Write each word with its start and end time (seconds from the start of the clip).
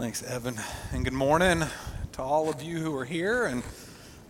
Thanks, 0.00 0.22
Evan. 0.22 0.58
And 0.92 1.04
good 1.04 1.12
morning 1.12 1.62
to 2.12 2.22
all 2.22 2.48
of 2.48 2.62
you 2.62 2.78
who 2.78 2.96
are 2.96 3.04
here 3.04 3.44
in 3.44 3.62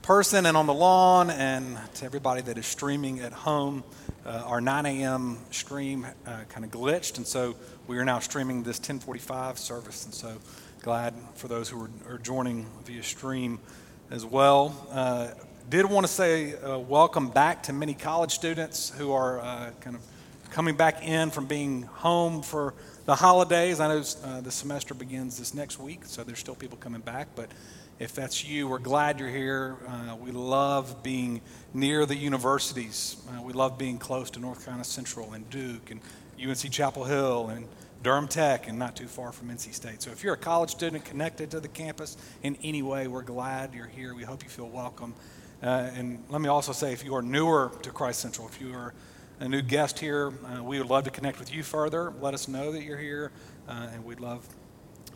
person 0.02 0.44
and 0.46 0.56
on 0.56 0.66
the 0.66 0.74
lawn, 0.74 1.30
and 1.30 1.78
to 1.94 2.04
everybody 2.04 2.42
that 2.42 2.58
is 2.58 2.66
streaming 2.66 3.20
at 3.20 3.32
home. 3.32 3.84
Uh, 4.26 4.42
our 4.46 4.60
9 4.60 4.84
a.m. 4.86 5.38
stream 5.52 6.08
uh, 6.26 6.40
kind 6.48 6.64
of 6.64 6.72
glitched, 6.72 7.18
and 7.18 7.26
so 7.26 7.54
we 7.86 7.98
are 7.98 8.04
now 8.04 8.18
streaming 8.18 8.64
this 8.64 8.78
1045 8.78 9.60
service. 9.60 10.04
And 10.06 10.12
so 10.12 10.38
glad 10.82 11.14
for 11.36 11.46
those 11.46 11.68
who 11.68 11.84
are, 11.84 12.14
are 12.14 12.18
joining 12.18 12.66
via 12.84 13.04
stream 13.04 13.60
as 14.10 14.26
well. 14.26 14.74
Uh, 14.90 15.28
did 15.68 15.86
want 15.86 16.04
to 16.04 16.12
say 16.12 16.56
uh, 16.56 16.80
welcome 16.80 17.28
back 17.28 17.62
to 17.62 17.72
many 17.72 17.94
college 17.94 18.32
students 18.32 18.90
who 18.98 19.12
are 19.12 19.38
uh, 19.38 19.70
kind 19.80 19.94
of 19.94 20.02
coming 20.50 20.74
back 20.74 21.06
in 21.06 21.30
from 21.30 21.46
being 21.46 21.82
home 21.82 22.42
for 22.42 22.74
the 23.04 23.14
holidays. 23.14 23.80
I 23.80 23.88
know 23.88 24.02
uh, 24.24 24.40
the 24.40 24.50
semester 24.50 24.94
begins 24.94 25.38
this 25.38 25.54
next 25.54 25.78
week, 25.78 26.04
so 26.04 26.22
there's 26.22 26.38
still 26.38 26.54
people 26.54 26.78
coming 26.78 27.00
back. 27.00 27.28
But 27.34 27.50
if 27.98 28.14
that's 28.14 28.44
you, 28.44 28.68
we're 28.68 28.78
glad 28.78 29.20
you're 29.20 29.28
here. 29.28 29.76
Uh, 29.86 30.16
we 30.16 30.30
love 30.30 31.02
being 31.02 31.40
near 31.74 32.06
the 32.06 32.16
universities. 32.16 33.16
Uh, 33.28 33.42
we 33.42 33.52
love 33.52 33.78
being 33.78 33.98
close 33.98 34.30
to 34.30 34.40
North 34.40 34.64
Carolina 34.64 34.84
Central 34.84 35.32
and 35.32 35.48
Duke 35.50 35.90
and 35.90 36.00
UNC 36.42 36.70
Chapel 36.70 37.04
Hill 37.04 37.48
and 37.48 37.66
Durham 38.02 38.28
Tech 38.28 38.68
and 38.68 38.78
not 38.78 38.96
too 38.96 39.06
far 39.06 39.32
from 39.32 39.48
NC 39.48 39.74
State. 39.74 40.00
So 40.00 40.10
if 40.10 40.24
you're 40.24 40.34
a 40.34 40.38
college 40.38 40.70
student 40.70 41.04
connected 41.04 41.50
to 41.50 41.60
the 41.60 41.68
campus 41.68 42.16
in 42.42 42.56
any 42.62 42.82
way, 42.82 43.08
we're 43.08 43.22
glad 43.22 43.74
you're 43.74 43.86
here. 43.86 44.14
We 44.14 44.22
hope 44.22 44.42
you 44.42 44.48
feel 44.48 44.68
welcome. 44.68 45.14
Uh, 45.62 45.90
and 45.94 46.24
let 46.30 46.40
me 46.40 46.48
also 46.48 46.72
say, 46.72 46.94
if 46.94 47.04
you 47.04 47.14
are 47.14 47.22
newer 47.22 47.70
to 47.82 47.90
Christ 47.90 48.20
Central, 48.20 48.48
if 48.48 48.58
you 48.60 48.72
are 48.72 48.94
a 49.40 49.48
new 49.48 49.62
guest 49.62 49.98
here, 49.98 50.34
uh, 50.44 50.62
we 50.62 50.78
would 50.78 50.90
love 50.90 51.04
to 51.04 51.10
connect 51.10 51.38
with 51.38 51.52
you 51.52 51.62
further. 51.62 52.12
Let 52.20 52.34
us 52.34 52.46
know 52.46 52.72
that 52.72 52.82
you're 52.82 52.98
here, 52.98 53.32
uh, 53.66 53.88
and 53.90 54.04
we'd 54.04 54.20
love 54.20 54.46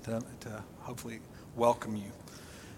to, 0.05 0.23
to 0.41 0.64
hopefully 0.80 1.20
welcome 1.56 1.95
you. 1.95 2.10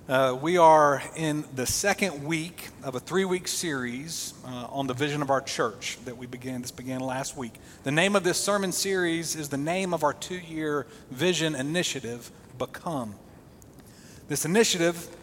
Uh, 0.09 0.37
we 0.41 0.59
are 0.59 1.01
in 1.15 1.45
the 1.55 1.65
second 1.65 2.25
week 2.25 2.71
of 2.83 2.97
a 2.97 3.01
three 3.01 3.25
week 3.25 3.47
series 3.47 4.35
uh, 4.45 4.67
on 4.71 4.89
the 4.89 4.95
vision 4.95 5.23
of 5.23 5.31
our 5.31 5.41
church 5.41 5.99
that 6.05 6.17
we 6.17 6.27
began. 6.27 6.63
This 6.63 6.73
began 6.73 6.99
last 6.99 7.37
week. 7.37 7.55
The 7.85 7.93
name 7.93 8.17
of 8.17 8.25
this 8.25 8.41
sermon 8.41 8.73
series 8.73 9.37
is 9.37 9.49
the 9.49 9.57
name 9.57 9.95
of 9.95 10.03
our 10.03 10.15
two 10.15 10.39
year 10.39 10.89
vision 11.13 11.55
initiative, 11.55 12.31
Become. 12.59 13.15
This 14.27 14.45
initiative 14.45 15.16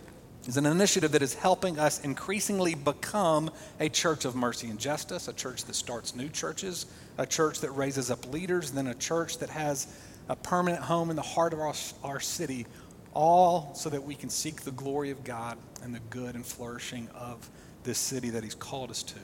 is 0.48 0.58
an 0.58 0.66
initiative 0.66 1.12
that 1.14 1.22
is 1.22 1.34
helping 1.34 1.80
us 1.80 2.04
increasingly 2.04 2.76
become 2.76 3.50
a 3.80 3.88
church 3.88 4.26
of 4.26 4.36
mercy 4.36 4.70
and 4.70 4.80
justice, 4.80 5.28
a 5.28 5.34
church 5.34 5.66
that 5.66 5.76
starts 5.76 6.16
new 6.16 6.28
churches, 6.28 6.86
a 7.18 7.26
church 7.26 7.62
that 7.62 7.72
raises 7.72 8.12
up 8.12 8.32
leaders, 8.32 8.70
and 8.70 8.78
then 8.78 8.88
a 8.88 8.96
church 8.96 9.38
that 9.38 9.50
has 9.50 9.88
a 10.30 10.36
permanent 10.36 10.84
home 10.84 11.10
in 11.10 11.16
the 11.16 11.22
heart 11.22 11.54
of 11.54 11.60
our, 11.60 11.74
our 12.04 12.20
city, 12.20 12.66
all 13.14 13.74
so 13.76 13.90
that 13.90 14.04
we 14.04 14.16
can 14.16 14.30
seek 14.30 14.62
the 14.62 14.72
glory 14.72 15.12
of 15.12 15.24
God 15.24 15.58
and 15.82 15.94
the 15.94 16.02
good 16.10 16.36
and 16.36 16.46
flourishing 16.46 17.08
of 17.16 17.50
this 17.84 17.98
city 17.98 18.30
that 18.32 18.44
He's 18.44 18.56
called 18.56 18.90
us 18.90 19.04
to. 19.04 19.20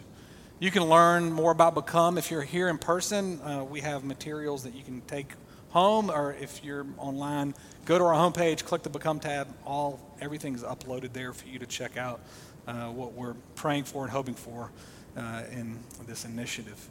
You 0.59 0.71
can 0.71 0.83
learn 0.83 1.31
more 1.31 1.51
about 1.51 1.73
Become 1.73 2.17
if 2.17 2.31
you're 2.31 2.41
here 2.41 2.69
in 2.69 2.77
person. 2.77 3.41
Uh, 3.41 3.63
we 3.63 3.81
have 3.81 4.03
materials 4.03 4.63
that 4.63 4.75
you 4.75 4.83
can 4.83 5.01
take 5.01 5.33
home, 5.69 6.09
or 6.09 6.33
if 6.33 6.63
you're 6.63 6.85
online, 6.97 7.53
go 7.85 7.97
to 7.97 8.03
our 8.03 8.13
homepage, 8.13 8.63
click 8.65 8.83
the 8.83 8.89
Become 8.89 9.19
tab. 9.19 9.47
All 9.65 9.99
everything's 10.21 10.63
uploaded 10.63 11.13
there 11.13 11.33
for 11.33 11.47
you 11.47 11.59
to 11.59 11.65
check 11.65 11.97
out 11.97 12.21
uh, 12.67 12.87
what 12.87 13.13
we're 13.13 13.35
praying 13.55 13.85
for 13.85 14.03
and 14.03 14.11
hoping 14.11 14.35
for 14.35 14.71
uh, 15.17 15.43
in 15.51 15.77
this 16.07 16.25
initiative. 16.25 16.89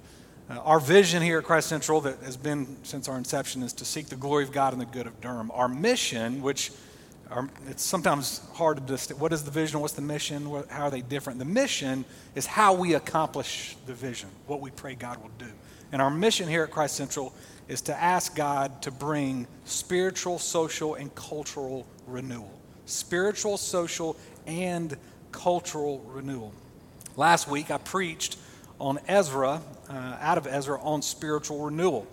Uh, 0.50 0.54
our 0.60 0.80
vision 0.80 1.22
here 1.22 1.38
at 1.38 1.44
Christ 1.44 1.68
Central, 1.68 2.00
that 2.00 2.18
has 2.22 2.36
been 2.36 2.76
since 2.82 3.08
our 3.08 3.18
inception, 3.18 3.62
is 3.62 3.72
to 3.74 3.84
seek 3.84 4.06
the 4.06 4.16
glory 4.16 4.44
of 4.44 4.52
God 4.52 4.72
and 4.72 4.80
the 4.80 4.86
good 4.86 5.06
of 5.06 5.20
Durham. 5.20 5.50
Our 5.52 5.68
mission, 5.68 6.40
which 6.40 6.72
are, 7.30 7.48
it's 7.68 7.82
sometimes 7.82 8.40
hard 8.54 8.78
to 8.78 8.82
distinguish 8.82 9.20
what 9.20 9.32
is 9.32 9.44
the 9.44 9.50
vision, 9.50 9.80
what's 9.80 9.92
the 9.92 10.02
mission, 10.02 10.48
what, 10.48 10.68
how 10.70 10.84
are 10.84 10.90
they 10.90 11.02
different? 11.02 11.38
The 11.38 11.44
mission 11.44 12.04
is 12.34 12.46
how 12.46 12.72
we 12.72 12.94
accomplish 12.94 13.76
the 13.86 13.92
vision, 13.92 14.30
what 14.46 14.60
we 14.60 14.70
pray 14.70 14.94
God 14.94 15.22
will 15.22 15.30
do. 15.38 15.52
And 15.92 16.00
our 16.00 16.10
mission 16.10 16.48
here 16.48 16.64
at 16.64 16.70
Christ 16.70 16.96
Central 16.96 17.34
is 17.68 17.82
to 17.82 18.02
ask 18.02 18.34
God 18.34 18.82
to 18.82 18.90
bring 18.90 19.46
spiritual, 19.64 20.38
social, 20.38 20.94
and 20.94 21.14
cultural 21.14 21.86
renewal. 22.06 22.52
Spiritual, 22.86 23.58
social, 23.58 24.16
and 24.46 24.96
cultural 25.30 26.00
renewal. 26.08 26.54
Last 27.16 27.48
week 27.48 27.70
I 27.70 27.78
preached 27.78 28.38
on 28.80 28.98
Ezra, 29.06 29.60
uh, 29.88 30.16
out 30.20 30.38
of 30.38 30.46
Ezra, 30.46 30.80
on 30.80 31.02
spiritual 31.02 31.64
renewal. 31.64 32.06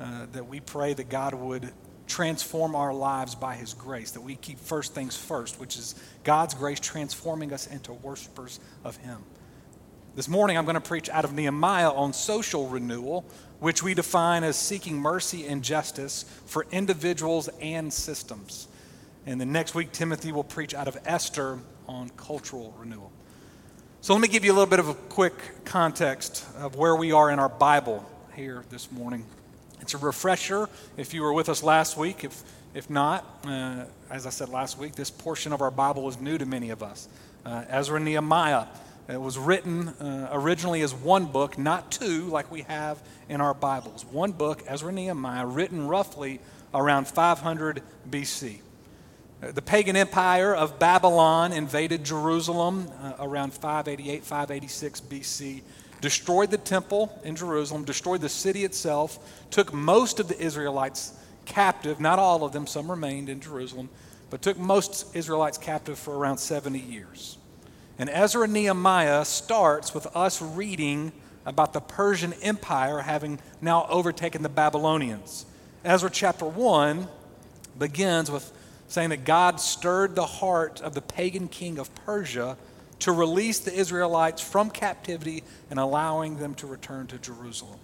Uh, 0.00 0.26
that 0.32 0.48
we 0.48 0.58
pray 0.58 0.92
that 0.92 1.08
God 1.08 1.34
would 1.34 1.70
transform 2.08 2.74
our 2.74 2.92
lives 2.92 3.36
by 3.36 3.54
His 3.54 3.74
grace, 3.74 4.10
that 4.10 4.20
we 4.22 4.34
keep 4.34 4.58
first 4.58 4.92
things 4.92 5.16
first, 5.16 5.60
which 5.60 5.76
is 5.76 5.94
God's 6.24 6.54
grace 6.54 6.80
transforming 6.80 7.52
us 7.52 7.68
into 7.68 7.92
worshipers 7.92 8.58
of 8.82 8.96
Him. 8.96 9.18
This 10.16 10.28
morning 10.28 10.58
I'm 10.58 10.64
going 10.64 10.74
to 10.74 10.80
preach 10.80 11.08
out 11.08 11.24
of 11.24 11.32
Nehemiah 11.32 11.92
on 11.92 12.12
social 12.12 12.68
renewal, 12.68 13.24
which 13.64 13.82
we 13.82 13.94
define 13.94 14.44
as 14.44 14.56
seeking 14.56 14.98
mercy 14.98 15.46
and 15.46 15.64
justice 15.64 16.26
for 16.44 16.66
individuals 16.70 17.48
and 17.62 17.90
systems. 17.90 18.68
And 19.24 19.40
then 19.40 19.52
next 19.52 19.74
week, 19.74 19.90
Timothy 19.90 20.32
will 20.32 20.44
preach 20.44 20.74
out 20.74 20.86
of 20.86 20.98
Esther 21.06 21.58
on 21.88 22.10
cultural 22.10 22.74
renewal. 22.78 23.10
So 24.02 24.12
let 24.12 24.20
me 24.20 24.28
give 24.28 24.44
you 24.44 24.52
a 24.52 24.56
little 24.56 24.68
bit 24.68 24.80
of 24.80 24.90
a 24.90 24.94
quick 24.94 25.64
context 25.64 26.46
of 26.58 26.76
where 26.76 26.94
we 26.94 27.12
are 27.12 27.30
in 27.30 27.38
our 27.38 27.48
Bible 27.48 28.04
here 28.36 28.66
this 28.68 28.92
morning. 28.92 29.24
It's 29.80 29.94
a 29.94 29.98
refresher 29.98 30.68
if 30.98 31.14
you 31.14 31.22
were 31.22 31.32
with 31.32 31.48
us 31.48 31.62
last 31.62 31.96
week. 31.96 32.22
If, 32.22 32.42
if 32.74 32.90
not, 32.90 33.24
uh, 33.46 33.86
as 34.10 34.26
I 34.26 34.30
said 34.30 34.50
last 34.50 34.76
week, 34.76 34.94
this 34.94 35.10
portion 35.10 35.54
of 35.54 35.62
our 35.62 35.70
Bible 35.70 36.06
is 36.10 36.20
new 36.20 36.36
to 36.36 36.44
many 36.44 36.68
of 36.68 36.82
us. 36.82 37.08
Uh, 37.46 37.64
Ezra 37.70 37.96
and 37.96 38.04
Nehemiah 38.04 38.66
it 39.08 39.20
was 39.20 39.38
written 39.38 39.88
uh, 39.88 40.30
originally 40.32 40.80
as 40.80 40.94
one 40.94 41.26
book, 41.26 41.58
not 41.58 41.92
two 41.92 42.24
like 42.26 42.50
we 42.50 42.62
have 42.62 43.02
in 43.28 43.40
our 43.40 43.52
Bibles. 43.52 44.04
One 44.06 44.32
book, 44.32 44.62
Ezra 44.66 44.92
Nehemiah, 44.92 45.46
written 45.46 45.86
roughly 45.88 46.40
around 46.72 47.06
500 47.06 47.82
BC. 48.08 48.60
Uh, 49.42 49.52
the 49.52 49.60
pagan 49.60 49.94
empire 49.96 50.54
of 50.54 50.78
Babylon 50.78 51.52
invaded 51.52 52.02
Jerusalem 52.02 52.88
uh, 53.02 53.12
around 53.18 53.52
588, 53.52 54.22
586 54.22 55.00
BC, 55.02 55.62
destroyed 56.00 56.50
the 56.50 56.58
temple 56.58 57.18
in 57.24 57.36
Jerusalem, 57.36 57.84
destroyed 57.84 58.22
the 58.22 58.28
city 58.30 58.64
itself, 58.64 59.18
took 59.50 59.72
most 59.72 60.18
of 60.18 60.28
the 60.28 60.40
Israelites 60.40 61.12
captive, 61.44 62.00
not 62.00 62.18
all 62.18 62.42
of 62.42 62.52
them, 62.52 62.66
some 62.66 62.90
remained 62.90 63.28
in 63.28 63.40
Jerusalem, 63.40 63.90
but 64.30 64.40
took 64.40 64.58
most 64.58 65.14
Israelites 65.14 65.58
captive 65.58 65.98
for 65.98 66.16
around 66.16 66.38
70 66.38 66.78
years. 66.78 67.36
And 67.98 68.10
Ezra 68.10 68.48
Nehemiah 68.48 69.24
starts 69.24 69.94
with 69.94 70.06
us 70.16 70.42
reading 70.42 71.12
about 71.46 71.72
the 71.72 71.80
Persian 71.80 72.32
Empire 72.34 73.00
having 73.00 73.38
now 73.60 73.86
overtaken 73.88 74.42
the 74.42 74.48
Babylonians. 74.48 75.46
Ezra 75.84 76.10
chapter 76.10 76.44
1 76.44 77.06
begins 77.78 78.30
with 78.30 78.50
saying 78.88 79.10
that 79.10 79.24
God 79.24 79.60
stirred 79.60 80.16
the 80.16 80.26
heart 80.26 80.80
of 80.80 80.94
the 80.94 81.02
pagan 81.02 81.46
king 81.46 81.78
of 81.78 81.94
Persia 81.94 82.56
to 83.00 83.12
release 83.12 83.60
the 83.60 83.72
Israelites 83.72 84.40
from 84.42 84.70
captivity 84.70 85.44
and 85.70 85.78
allowing 85.78 86.38
them 86.38 86.54
to 86.54 86.66
return 86.66 87.06
to 87.08 87.18
Jerusalem. 87.18 87.78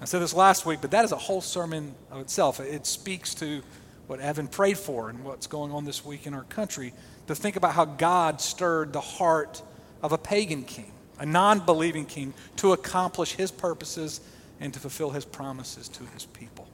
I 0.00 0.04
said 0.06 0.20
this 0.20 0.34
last 0.34 0.66
week, 0.66 0.80
but 0.80 0.90
that 0.90 1.04
is 1.04 1.12
a 1.12 1.16
whole 1.16 1.40
sermon 1.40 1.94
of 2.10 2.20
itself. 2.20 2.60
It 2.60 2.86
speaks 2.86 3.34
to 3.36 3.62
what 4.06 4.20
Evan 4.20 4.48
prayed 4.48 4.78
for 4.78 5.10
and 5.10 5.24
what's 5.24 5.46
going 5.46 5.72
on 5.72 5.84
this 5.84 6.04
week 6.04 6.26
in 6.26 6.34
our 6.34 6.44
country 6.44 6.92
to 7.26 7.34
think 7.34 7.56
about 7.56 7.74
how 7.74 7.84
God 7.84 8.40
stirred 8.40 8.92
the 8.92 9.00
heart 9.00 9.62
of 10.02 10.12
a 10.12 10.18
pagan 10.18 10.64
king, 10.64 10.92
a 11.18 11.26
non 11.26 11.60
believing 11.60 12.06
king, 12.06 12.34
to 12.56 12.72
accomplish 12.72 13.32
his 13.32 13.50
purposes 13.50 14.20
and 14.60 14.72
to 14.74 14.80
fulfill 14.80 15.10
his 15.10 15.24
promises 15.24 15.88
to 15.88 16.04
his 16.06 16.26
people. 16.26 16.68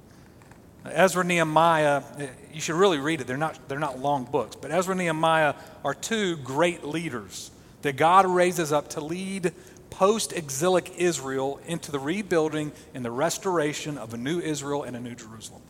Ezra 0.85 1.25
Nehemiah, 1.25 2.03
eh, 2.19 2.27
you 2.53 2.61
should 2.61 2.75
really 2.75 2.99
read 2.99 3.21
it. 3.21 3.27
They're 3.27 3.37
not, 3.37 3.69
they're 3.69 3.79
not 3.79 3.99
long 3.99 4.25
books, 4.25 4.57
but 4.57 4.71
Ezra 4.71 4.95
Nehemiah 4.95 5.55
are 5.85 5.95
two 5.95 6.37
great 6.39 6.85
leaders 6.85 7.51
that 7.83 7.97
God 7.97 8.27
raises 8.27 8.73
up 8.73 8.89
to 8.91 9.01
lead 9.01 9.53
post 9.91 10.33
exilic 10.33 10.95
Israel 10.97 11.61
into 11.67 11.93
the 11.93 11.99
rebuilding 11.99 12.73
and 12.95 13.05
the 13.05 13.11
restoration 13.11 13.99
of 13.99 14.15
a 14.15 14.17
new 14.17 14.41
Israel 14.41 14.85
and 14.85 14.97
a 14.97 15.01
new 15.01 15.15
Jerusalem. 15.15 15.63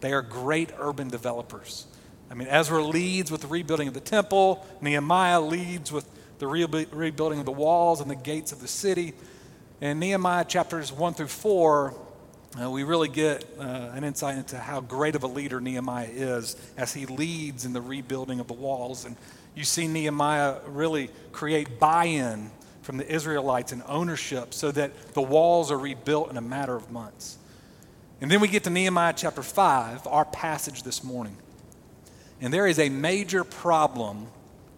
They 0.00 0.12
are 0.12 0.22
great 0.22 0.70
urban 0.78 1.08
developers. 1.08 1.86
I 2.32 2.34
mean, 2.34 2.48
Ezra 2.48 2.82
leads 2.82 3.30
with 3.30 3.42
the 3.42 3.46
rebuilding 3.46 3.88
of 3.88 3.94
the 3.94 4.00
temple, 4.00 4.66
Nehemiah 4.80 5.42
leads 5.42 5.92
with 5.92 6.08
the 6.38 6.46
rebuilding 6.46 7.38
of 7.38 7.44
the 7.44 7.52
walls 7.52 8.00
and 8.00 8.10
the 8.10 8.16
gates 8.16 8.52
of 8.52 8.60
the 8.60 8.66
city. 8.66 9.12
In 9.82 9.98
Nehemiah 9.98 10.46
chapters 10.46 10.90
1 10.90 11.12
through 11.12 11.26
4, 11.26 11.94
uh, 12.60 12.70
we 12.70 12.84
really 12.84 13.08
get 13.08 13.44
uh, 13.58 13.90
an 13.92 14.02
insight 14.02 14.38
into 14.38 14.56
how 14.56 14.80
great 14.80 15.14
of 15.14 15.24
a 15.24 15.26
leader 15.26 15.60
Nehemiah 15.60 16.08
is 16.10 16.56
as 16.78 16.94
he 16.94 17.04
leads 17.04 17.66
in 17.66 17.74
the 17.74 17.82
rebuilding 17.82 18.40
of 18.40 18.48
the 18.48 18.54
walls. 18.54 19.04
And 19.04 19.14
you 19.54 19.64
see 19.64 19.86
Nehemiah 19.86 20.60
really 20.66 21.10
create 21.32 21.78
buy 21.78 22.06
in 22.06 22.50
from 22.80 22.96
the 22.96 23.12
Israelites 23.12 23.72
and 23.72 23.82
ownership 23.86 24.54
so 24.54 24.72
that 24.72 25.12
the 25.12 25.22
walls 25.22 25.70
are 25.70 25.78
rebuilt 25.78 26.30
in 26.30 26.38
a 26.38 26.42
matter 26.42 26.74
of 26.74 26.90
months. 26.90 27.36
And 28.22 28.30
then 28.30 28.40
we 28.40 28.48
get 28.48 28.64
to 28.64 28.70
Nehemiah 28.70 29.12
chapter 29.14 29.42
5, 29.42 30.06
our 30.06 30.24
passage 30.24 30.82
this 30.82 31.04
morning. 31.04 31.36
And 32.42 32.52
there 32.52 32.66
is 32.66 32.80
a 32.80 32.88
major 32.88 33.44
problem 33.44 34.26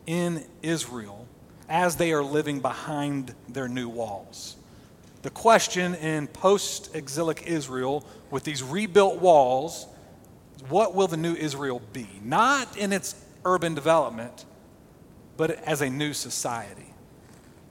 in 0.07 0.45
Israel 0.63 1.27
as 1.69 1.97
they 1.97 2.13
are 2.13 2.23
living 2.23 2.61
behind 2.61 3.35
their 3.49 3.69
new 3.69 3.89
walls. 3.89 4.57
The 5.23 5.31
question 5.31 5.95
in 5.95 6.27
post 6.29 6.95
exilic 6.95 7.45
Israel 7.47 8.07
with 8.31 8.45
these 8.45 8.63
rebuilt 8.63 9.19
walls 9.19 9.87
what 10.69 10.95
will 10.95 11.09
the 11.09 11.17
new 11.17 11.35
Israel 11.35 11.81
be? 11.93 12.07
Not 12.23 12.77
in 12.77 12.93
its 12.93 13.15
urban 13.45 13.75
development, 13.75 14.45
but 15.37 15.51
as 15.65 15.83
a 15.83 15.91
new 15.91 16.13
society. 16.13 16.95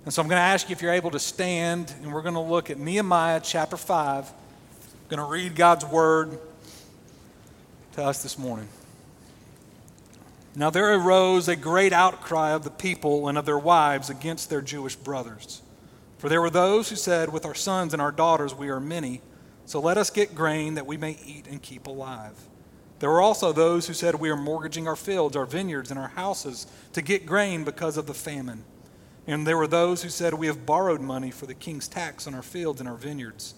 And 0.06 0.14
so 0.14 0.22
I'm 0.22 0.28
going 0.28 0.38
to 0.38 0.44
ask 0.44 0.70
you 0.70 0.74
if 0.74 0.82
you're 0.82 0.94
able 0.94 1.12
to 1.12 1.20
stand, 1.20 1.94
and 2.02 2.14
we're 2.14 2.22
going 2.22 2.34
to 2.34 2.40
look 2.40 2.70
at 2.70 2.78
Nehemiah 2.78 3.42
chapter 3.44 3.78
5. 3.78 4.28
I'm 4.28 4.34
going 5.10 5.18
to 5.18 5.32
read 5.32 5.56
God's 5.56 5.86
word 5.86 6.38
to 7.94 8.04
us 8.04 8.22
this 8.22 8.38
morning. 8.38 8.68
Now 10.56 10.70
there 10.70 10.94
arose 10.94 11.48
a 11.48 11.56
great 11.56 11.94
outcry 11.94 12.52
of 12.52 12.64
the 12.64 12.70
people 12.70 13.28
and 13.28 13.38
of 13.38 13.46
their 13.46 13.58
wives 13.58 14.10
against 14.10 14.50
their 14.50 14.62
Jewish 14.62 14.96
brothers. 14.96 15.62
For 16.20 16.30
there 16.30 16.42
were 16.42 16.52
those 16.52 16.90
who 16.90 16.96
said, 16.96 17.34
With 17.34 17.46
our 17.46 17.56
sons 17.56 17.92
and 17.92 18.02
our 18.02 18.12
daughters 18.12 18.54
we 18.54 18.70
are 18.70 18.80
many, 18.80 19.22
so 19.66 19.80
let 19.80 19.98
us 19.98 20.10
get 20.10 20.36
grain 20.36 20.76
that 20.76 20.86
we 20.86 20.98
may 20.98 21.18
eat 21.26 21.48
and 21.48 21.62
keep 21.62 21.88
alive. 21.88 22.38
There 23.00 23.10
were 23.10 23.22
also 23.22 23.52
those 23.52 23.88
who 23.88 23.94
said, 23.94 24.16
We 24.16 24.30
are 24.30 24.38
mortgaging 24.38 24.88
our 24.88 24.96
fields, 24.96 25.36
our 25.36 25.46
vineyards, 25.46 25.90
and 25.90 26.00
our 26.00 26.10
houses 26.10 26.68
to 26.94 27.02
get 27.02 27.26
grain 27.26 27.64
because 27.64 27.98
of 27.98 28.06
the 28.06 28.14
famine. 28.14 28.64
And 29.26 29.48
there 29.48 29.58
were 29.58 29.68
those 29.68 30.04
who 30.04 30.10
said, 30.10 30.34
We 30.36 30.48
have 30.48 30.66
borrowed 30.66 31.02
money 31.02 31.32
for 31.32 31.46
the 31.46 31.54
king's 31.54 31.88
tax 31.88 32.28
on 32.28 32.36
our 32.36 32.44
fields 32.44 32.80
and 32.80 32.88
our 32.88 32.96
vineyards. 32.96 33.56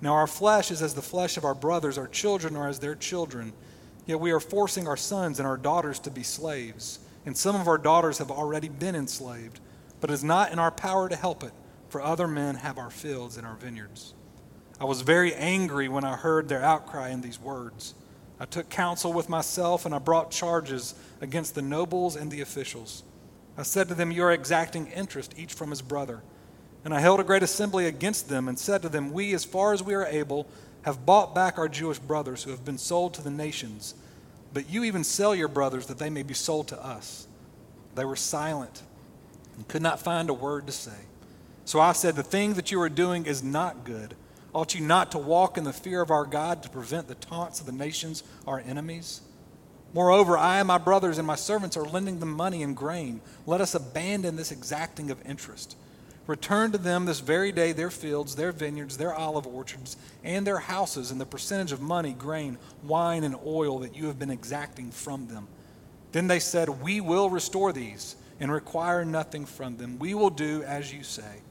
Now 0.00 0.14
our 0.14 0.26
flesh 0.26 0.70
is 0.70 0.82
as 0.82 0.94
the 0.94 1.02
flesh 1.02 1.36
of 1.36 1.44
our 1.44 1.54
brothers, 1.54 1.96
our 1.96 2.06
children 2.06 2.54
are 2.56 2.68
as 2.68 2.80
their 2.80 2.94
children. 2.94 3.52
Yet 4.06 4.20
we 4.20 4.32
are 4.32 4.40
forcing 4.40 4.86
our 4.86 4.96
sons 4.96 5.38
and 5.38 5.46
our 5.46 5.56
daughters 5.56 5.98
to 6.00 6.10
be 6.10 6.22
slaves, 6.22 6.98
and 7.24 7.36
some 7.36 7.56
of 7.56 7.68
our 7.68 7.78
daughters 7.78 8.18
have 8.18 8.30
already 8.30 8.68
been 8.68 8.94
enslaved. 8.94 9.60
But 10.00 10.10
it 10.10 10.14
is 10.14 10.24
not 10.24 10.52
in 10.52 10.58
our 10.58 10.70
power 10.70 11.08
to 11.08 11.16
help 11.16 11.42
it, 11.42 11.52
for 11.88 12.02
other 12.02 12.28
men 12.28 12.56
have 12.56 12.76
our 12.76 12.90
fields 12.90 13.36
and 13.36 13.46
our 13.46 13.54
vineyards. 13.54 14.12
I 14.80 14.84
was 14.84 15.00
very 15.00 15.32
angry 15.34 15.88
when 15.88 16.04
I 16.04 16.16
heard 16.16 16.48
their 16.48 16.62
outcry 16.62 17.10
in 17.10 17.20
these 17.20 17.40
words. 17.40 17.94
I 18.38 18.44
took 18.44 18.68
counsel 18.68 19.12
with 19.12 19.28
myself, 19.28 19.86
and 19.86 19.94
I 19.94 19.98
brought 19.98 20.30
charges 20.30 20.94
against 21.20 21.54
the 21.54 21.62
nobles 21.62 22.16
and 22.16 22.30
the 22.30 22.40
officials. 22.40 23.04
I 23.56 23.62
said 23.62 23.88
to 23.88 23.94
them, 23.94 24.10
You 24.10 24.24
are 24.24 24.32
exacting 24.32 24.88
interest, 24.88 25.34
each 25.38 25.54
from 25.54 25.70
his 25.70 25.80
brother. 25.80 26.22
And 26.84 26.92
I 26.92 27.00
held 27.00 27.20
a 27.20 27.24
great 27.24 27.42
assembly 27.42 27.86
against 27.86 28.28
them, 28.28 28.48
and 28.48 28.58
said 28.58 28.82
to 28.82 28.88
them, 28.88 29.12
We, 29.12 29.32
as 29.32 29.44
far 29.44 29.72
as 29.72 29.82
we 29.82 29.94
are 29.94 30.04
able, 30.04 30.46
have 30.84 31.04
bought 31.06 31.34
back 31.34 31.58
our 31.58 31.68
Jewish 31.68 31.98
brothers 31.98 32.44
who 32.44 32.50
have 32.50 32.64
been 32.64 32.78
sold 32.78 33.14
to 33.14 33.22
the 33.22 33.30
nations. 33.30 33.94
But 34.52 34.70
you 34.70 34.84
even 34.84 35.02
sell 35.02 35.34
your 35.34 35.48
brothers 35.48 35.86
that 35.86 35.98
they 35.98 36.10
may 36.10 36.22
be 36.22 36.34
sold 36.34 36.68
to 36.68 36.84
us. 36.84 37.26
They 37.94 38.04
were 38.04 38.16
silent 38.16 38.82
and 39.56 39.66
could 39.66 39.82
not 39.82 40.00
find 40.00 40.30
a 40.30 40.34
word 40.34 40.66
to 40.66 40.72
say. 40.72 40.92
So 41.64 41.80
I 41.80 41.92
said, 41.92 42.16
The 42.16 42.22
thing 42.22 42.54
that 42.54 42.70
you 42.70 42.80
are 42.80 42.88
doing 42.88 43.26
is 43.26 43.42
not 43.42 43.84
good. 43.84 44.14
Ought 44.52 44.74
you 44.74 44.80
not 44.80 45.10
to 45.12 45.18
walk 45.18 45.58
in 45.58 45.64
the 45.64 45.72
fear 45.72 46.00
of 46.00 46.10
our 46.10 46.26
God 46.26 46.62
to 46.62 46.70
prevent 46.70 47.08
the 47.08 47.16
taunts 47.16 47.60
of 47.60 47.66
the 47.66 47.72
nations, 47.72 48.22
our 48.46 48.60
enemies? 48.60 49.20
Moreover, 49.94 50.36
I 50.36 50.58
and 50.58 50.68
my 50.68 50.78
brothers 50.78 51.18
and 51.18 51.26
my 51.26 51.34
servants 51.36 51.76
are 51.76 51.84
lending 51.84 52.20
them 52.20 52.32
money 52.32 52.62
and 52.62 52.76
grain. 52.76 53.20
Let 53.46 53.60
us 53.60 53.74
abandon 53.74 54.36
this 54.36 54.52
exacting 54.52 55.10
of 55.10 55.24
interest. 55.26 55.76
Return 56.26 56.72
to 56.72 56.78
them 56.78 57.04
this 57.04 57.20
very 57.20 57.52
day 57.52 57.72
their 57.72 57.90
fields, 57.90 58.34
their 58.34 58.52
vineyards, 58.52 58.96
their 58.96 59.14
olive 59.14 59.46
orchards, 59.46 59.96
and 60.22 60.46
their 60.46 60.58
houses, 60.58 61.10
and 61.10 61.20
the 61.20 61.26
percentage 61.26 61.72
of 61.72 61.82
money, 61.82 62.14
grain, 62.14 62.56
wine, 62.82 63.24
and 63.24 63.36
oil 63.46 63.80
that 63.80 63.94
you 63.94 64.06
have 64.06 64.18
been 64.18 64.30
exacting 64.30 64.90
from 64.90 65.26
them. 65.28 65.46
Then 66.12 66.26
they 66.26 66.38
said, 66.40 66.82
We 66.82 67.00
will 67.00 67.28
restore 67.28 67.72
these 67.72 68.16
and 68.40 68.50
require 68.50 69.04
nothing 69.04 69.44
from 69.44 69.76
them. 69.76 69.98
We 69.98 70.14
will 70.14 70.30
do 70.30 70.62
as 70.62 70.92
you 70.92 71.02
say. 71.02 71.42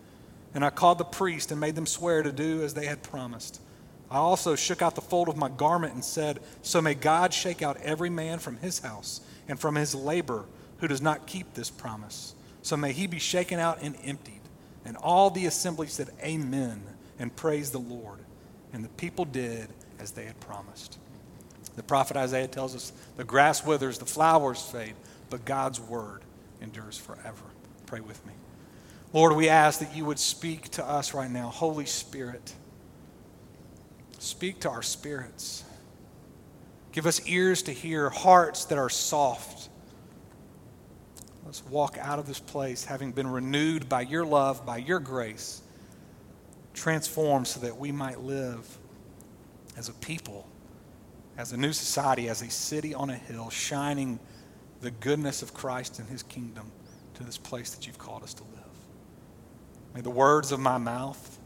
And 0.55 0.65
I 0.65 0.69
called 0.69 0.97
the 0.97 1.05
priest 1.05 1.51
and 1.51 1.59
made 1.59 1.75
them 1.75 1.85
swear 1.85 2.23
to 2.23 2.31
do 2.31 2.63
as 2.63 2.73
they 2.73 2.85
had 2.85 3.03
promised. 3.03 3.59
I 4.09 4.17
also 4.17 4.55
shook 4.55 4.81
out 4.81 4.95
the 4.95 5.01
fold 5.01 5.29
of 5.29 5.37
my 5.37 5.49
garment 5.49 5.93
and 5.93 6.05
said, 6.05 6.39
So 6.61 6.81
may 6.81 6.93
God 6.93 7.33
shake 7.33 7.61
out 7.61 7.77
every 7.81 8.09
man 8.09 8.39
from 8.39 8.57
his 8.57 8.79
house 8.79 9.21
and 9.47 9.59
from 9.59 9.75
his 9.75 9.95
labor 9.95 10.45
who 10.77 10.87
does 10.87 11.01
not 11.01 11.27
keep 11.27 11.53
this 11.53 11.69
promise. 11.69 12.35
So 12.61 12.77
may 12.77 12.91
he 12.91 13.07
be 13.07 13.19
shaken 13.19 13.59
out 13.59 13.79
and 13.81 13.95
emptied. 14.03 14.32
And 14.85 14.97
all 14.97 15.29
the 15.29 15.45
assembly 15.45 15.87
said, 15.87 16.09
Amen, 16.21 16.83
and 17.19 17.35
praised 17.35 17.73
the 17.73 17.79
Lord. 17.79 18.19
And 18.73 18.83
the 18.83 18.89
people 18.89 19.25
did 19.25 19.67
as 19.99 20.11
they 20.11 20.25
had 20.25 20.39
promised. 20.39 20.97
The 21.75 21.83
prophet 21.83 22.17
Isaiah 22.17 22.47
tells 22.47 22.75
us 22.75 22.91
the 23.17 23.23
grass 23.23 23.65
withers, 23.65 23.97
the 23.97 24.05
flowers 24.05 24.61
fade, 24.61 24.95
but 25.29 25.45
God's 25.45 25.79
word 25.79 26.21
endures 26.61 26.97
forever. 26.97 27.43
Pray 27.85 27.99
with 27.99 28.23
me. 28.25 28.33
Lord, 29.11 29.35
we 29.35 29.49
ask 29.49 29.79
that 29.79 29.95
you 29.95 30.05
would 30.05 30.19
speak 30.19 30.69
to 30.69 30.85
us 30.85 31.13
right 31.13 31.29
now. 31.29 31.49
Holy 31.49 31.85
Spirit, 31.85 32.53
speak 34.19 34.61
to 34.61 34.69
our 34.69 34.81
spirits. 34.81 35.63
Give 36.91 37.05
us 37.05 37.27
ears 37.27 37.63
to 37.63 37.71
hear, 37.71 38.09
hearts 38.09 38.65
that 38.65 38.77
are 38.77 38.89
soft 38.89 39.69
Let's 41.45 41.65
walk 41.65 41.97
out 41.99 42.19
of 42.19 42.25
this 42.25 42.39
place 42.39 42.85
having 42.85 43.11
been 43.11 43.27
renewed 43.27 43.89
by 43.89 44.01
your 44.01 44.25
love, 44.25 44.65
by 44.65 44.77
your 44.77 44.99
grace, 44.99 45.61
transformed 46.73 47.47
so 47.47 47.59
that 47.61 47.77
we 47.77 47.91
might 47.91 48.21
live 48.21 48.77
as 49.77 49.89
a 49.89 49.93
people, 49.93 50.47
as 51.37 51.51
a 51.51 51.57
new 51.57 51.73
society, 51.73 52.29
as 52.29 52.41
a 52.41 52.49
city 52.49 52.93
on 52.93 53.09
a 53.09 53.15
hill, 53.15 53.49
shining 53.49 54.19
the 54.81 54.91
goodness 54.91 55.41
of 55.41 55.53
Christ 55.53 55.99
and 55.99 56.09
his 56.09 56.23
kingdom 56.23 56.71
to 57.15 57.23
this 57.23 57.37
place 57.37 57.73
that 57.75 57.85
you've 57.87 57.97
called 57.97 58.23
us 58.23 58.33
to 58.35 58.43
live. 58.43 58.63
May 59.93 60.01
the 60.01 60.09
words 60.09 60.51
of 60.51 60.59
my 60.59 60.77
mouth, 60.77 61.39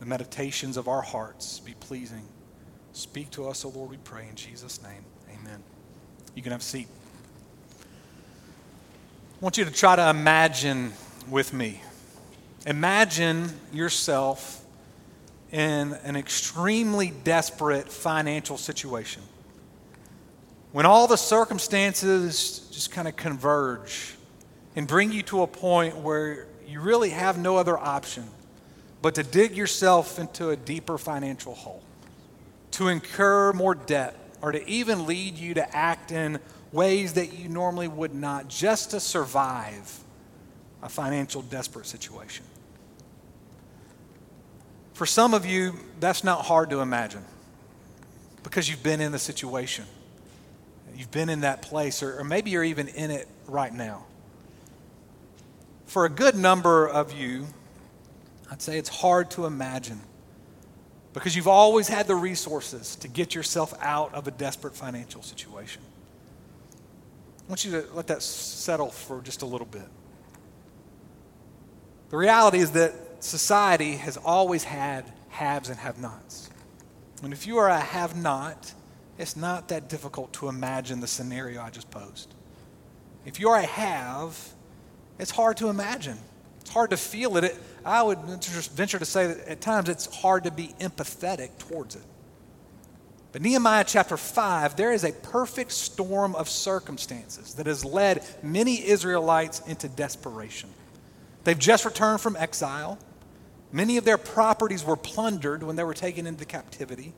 the 0.00 0.06
meditations 0.06 0.76
of 0.76 0.88
our 0.88 1.02
hearts 1.02 1.60
be 1.60 1.74
pleasing. 1.80 2.26
Speak 2.92 3.30
to 3.30 3.48
us, 3.48 3.64
O 3.64 3.70
Lord, 3.70 3.90
we 3.90 3.96
pray 3.98 4.28
in 4.28 4.34
Jesus' 4.34 4.82
name. 4.82 5.04
Amen. 5.30 5.62
You 6.34 6.42
can 6.42 6.52
have 6.52 6.60
a 6.60 6.64
seat. 6.64 6.88
I 9.42 9.44
want 9.44 9.58
you 9.58 9.64
to 9.64 9.72
try 9.72 9.96
to 9.96 10.08
imagine 10.08 10.92
with 11.28 11.52
me. 11.52 11.82
Imagine 12.64 13.50
yourself 13.72 14.64
in 15.50 15.94
an 16.04 16.14
extremely 16.14 17.12
desperate 17.24 17.88
financial 17.88 18.56
situation. 18.56 19.20
When 20.70 20.86
all 20.86 21.08
the 21.08 21.16
circumstances 21.16 22.68
just 22.70 22.92
kind 22.92 23.08
of 23.08 23.16
converge 23.16 24.14
and 24.76 24.86
bring 24.86 25.10
you 25.10 25.24
to 25.24 25.42
a 25.42 25.48
point 25.48 25.96
where 25.96 26.46
you 26.68 26.80
really 26.80 27.10
have 27.10 27.36
no 27.36 27.56
other 27.56 27.76
option 27.76 28.28
but 29.02 29.16
to 29.16 29.24
dig 29.24 29.56
yourself 29.56 30.20
into 30.20 30.50
a 30.50 30.56
deeper 30.56 30.98
financial 30.98 31.56
hole, 31.56 31.82
to 32.70 32.86
incur 32.86 33.52
more 33.52 33.74
debt, 33.74 34.16
or 34.40 34.52
to 34.52 34.64
even 34.68 35.04
lead 35.04 35.36
you 35.36 35.54
to 35.54 35.76
act 35.76 36.12
in 36.12 36.38
ways 36.72 37.12
that 37.14 37.38
you 37.38 37.48
normally 37.48 37.88
would 37.88 38.14
not 38.14 38.48
just 38.48 38.90
to 38.90 39.00
survive 39.00 40.00
a 40.82 40.88
financial 40.88 41.42
desperate 41.42 41.86
situation. 41.86 42.44
For 44.94 45.06
some 45.06 45.34
of 45.34 45.46
you, 45.46 45.74
that's 46.00 46.24
not 46.24 46.44
hard 46.44 46.70
to 46.70 46.80
imagine 46.80 47.24
because 48.42 48.68
you've 48.68 48.82
been 48.82 49.00
in 49.00 49.12
the 49.12 49.18
situation. 49.18 49.84
You've 50.96 51.10
been 51.10 51.28
in 51.28 51.40
that 51.40 51.62
place, 51.62 52.02
or, 52.02 52.18
or 52.18 52.24
maybe 52.24 52.50
you're 52.50 52.64
even 52.64 52.88
in 52.88 53.10
it 53.10 53.28
right 53.46 53.72
now. 53.72 54.04
For 55.86 56.04
a 56.04 56.10
good 56.10 56.34
number 56.34 56.88
of 56.88 57.12
you, 57.12 57.46
I'd 58.50 58.62
say 58.62 58.78
it's 58.78 58.88
hard 58.88 59.30
to 59.32 59.46
imagine 59.46 60.00
because 61.12 61.36
you've 61.36 61.48
always 61.48 61.88
had 61.88 62.06
the 62.06 62.14
resources 62.14 62.96
to 62.96 63.08
get 63.08 63.34
yourself 63.34 63.74
out 63.80 64.14
of 64.14 64.26
a 64.26 64.30
desperate 64.30 64.74
financial 64.74 65.22
situation. 65.22 65.82
I 67.52 67.54
want 67.54 67.66
you 67.66 67.82
to 67.82 67.86
let 67.92 68.06
that 68.06 68.22
settle 68.22 68.88
for 68.88 69.20
just 69.20 69.42
a 69.42 69.44
little 69.44 69.66
bit. 69.66 69.86
The 72.08 72.16
reality 72.16 72.60
is 72.60 72.70
that 72.70 72.94
society 73.22 73.96
has 73.96 74.16
always 74.16 74.64
had 74.64 75.04
haves 75.28 75.68
and 75.68 75.78
have 75.78 76.00
nots. 76.00 76.48
And 77.22 77.30
if 77.30 77.46
you 77.46 77.58
are 77.58 77.68
a 77.68 77.78
have 77.78 78.16
not, 78.16 78.72
it's 79.18 79.36
not 79.36 79.68
that 79.68 79.90
difficult 79.90 80.32
to 80.34 80.48
imagine 80.48 81.00
the 81.00 81.06
scenario 81.06 81.60
I 81.60 81.68
just 81.68 81.90
posed. 81.90 82.32
If 83.26 83.38
you're 83.38 83.56
a 83.56 83.66
have, 83.66 84.54
it's 85.18 85.30
hard 85.30 85.58
to 85.58 85.68
imagine. 85.68 86.16
It's 86.62 86.70
hard 86.70 86.88
to 86.88 86.96
feel 86.96 87.36
it. 87.36 87.44
it 87.44 87.58
I 87.84 88.02
would 88.02 88.18
venture 88.18 88.98
to 88.98 89.04
say 89.04 89.26
that 89.26 89.46
at 89.46 89.60
times 89.60 89.90
it's 89.90 90.06
hard 90.06 90.44
to 90.44 90.50
be 90.50 90.68
empathetic 90.80 91.58
towards 91.58 91.96
it. 91.96 92.04
But 93.32 93.40
Nehemiah 93.40 93.84
chapter 93.86 94.18
5, 94.18 94.76
there 94.76 94.92
is 94.92 95.04
a 95.04 95.12
perfect 95.12 95.72
storm 95.72 96.34
of 96.34 96.50
circumstances 96.50 97.54
that 97.54 97.66
has 97.66 97.82
led 97.82 98.22
many 98.42 98.86
Israelites 98.86 99.60
into 99.66 99.88
desperation. 99.88 100.68
They've 101.44 101.58
just 101.58 101.86
returned 101.86 102.20
from 102.20 102.36
exile. 102.36 102.98
Many 103.72 103.96
of 103.96 104.04
their 104.04 104.18
properties 104.18 104.84
were 104.84 104.96
plundered 104.96 105.62
when 105.62 105.76
they 105.76 105.84
were 105.84 105.94
taken 105.94 106.26
into 106.26 106.44
captivity. 106.44 107.14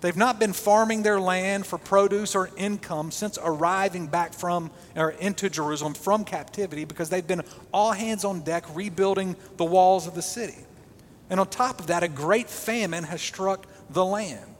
They've 0.00 0.16
not 0.16 0.38
been 0.38 0.54
farming 0.54 1.02
their 1.02 1.20
land 1.20 1.66
for 1.66 1.78
produce 1.78 2.34
or 2.34 2.50
income 2.56 3.10
since 3.10 3.38
arriving 3.42 4.06
back 4.06 4.32
from 4.32 4.70
or 4.96 5.10
into 5.10 5.50
Jerusalem 5.50 5.94
from 5.94 6.24
captivity 6.24 6.84
because 6.84 7.10
they've 7.10 7.26
been 7.26 7.42
all 7.72 7.92
hands 7.92 8.24
on 8.24 8.40
deck 8.40 8.64
rebuilding 8.74 9.36
the 9.56 9.64
walls 9.64 10.06
of 10.06 10.14
the 10.14 10.22
city. 10.22 10.58
And 11.30 11.38
on 11.38 11.48
top 11.48 11.80
of 11.80 11.86
that, 11.88 12.02
a 12.02 12.08
great 12.08 12.48
famine 12.48 13.04
has 13.04 13.20
struck 13.20 13.66
the 13.90 14.04
land. 14.04 14.53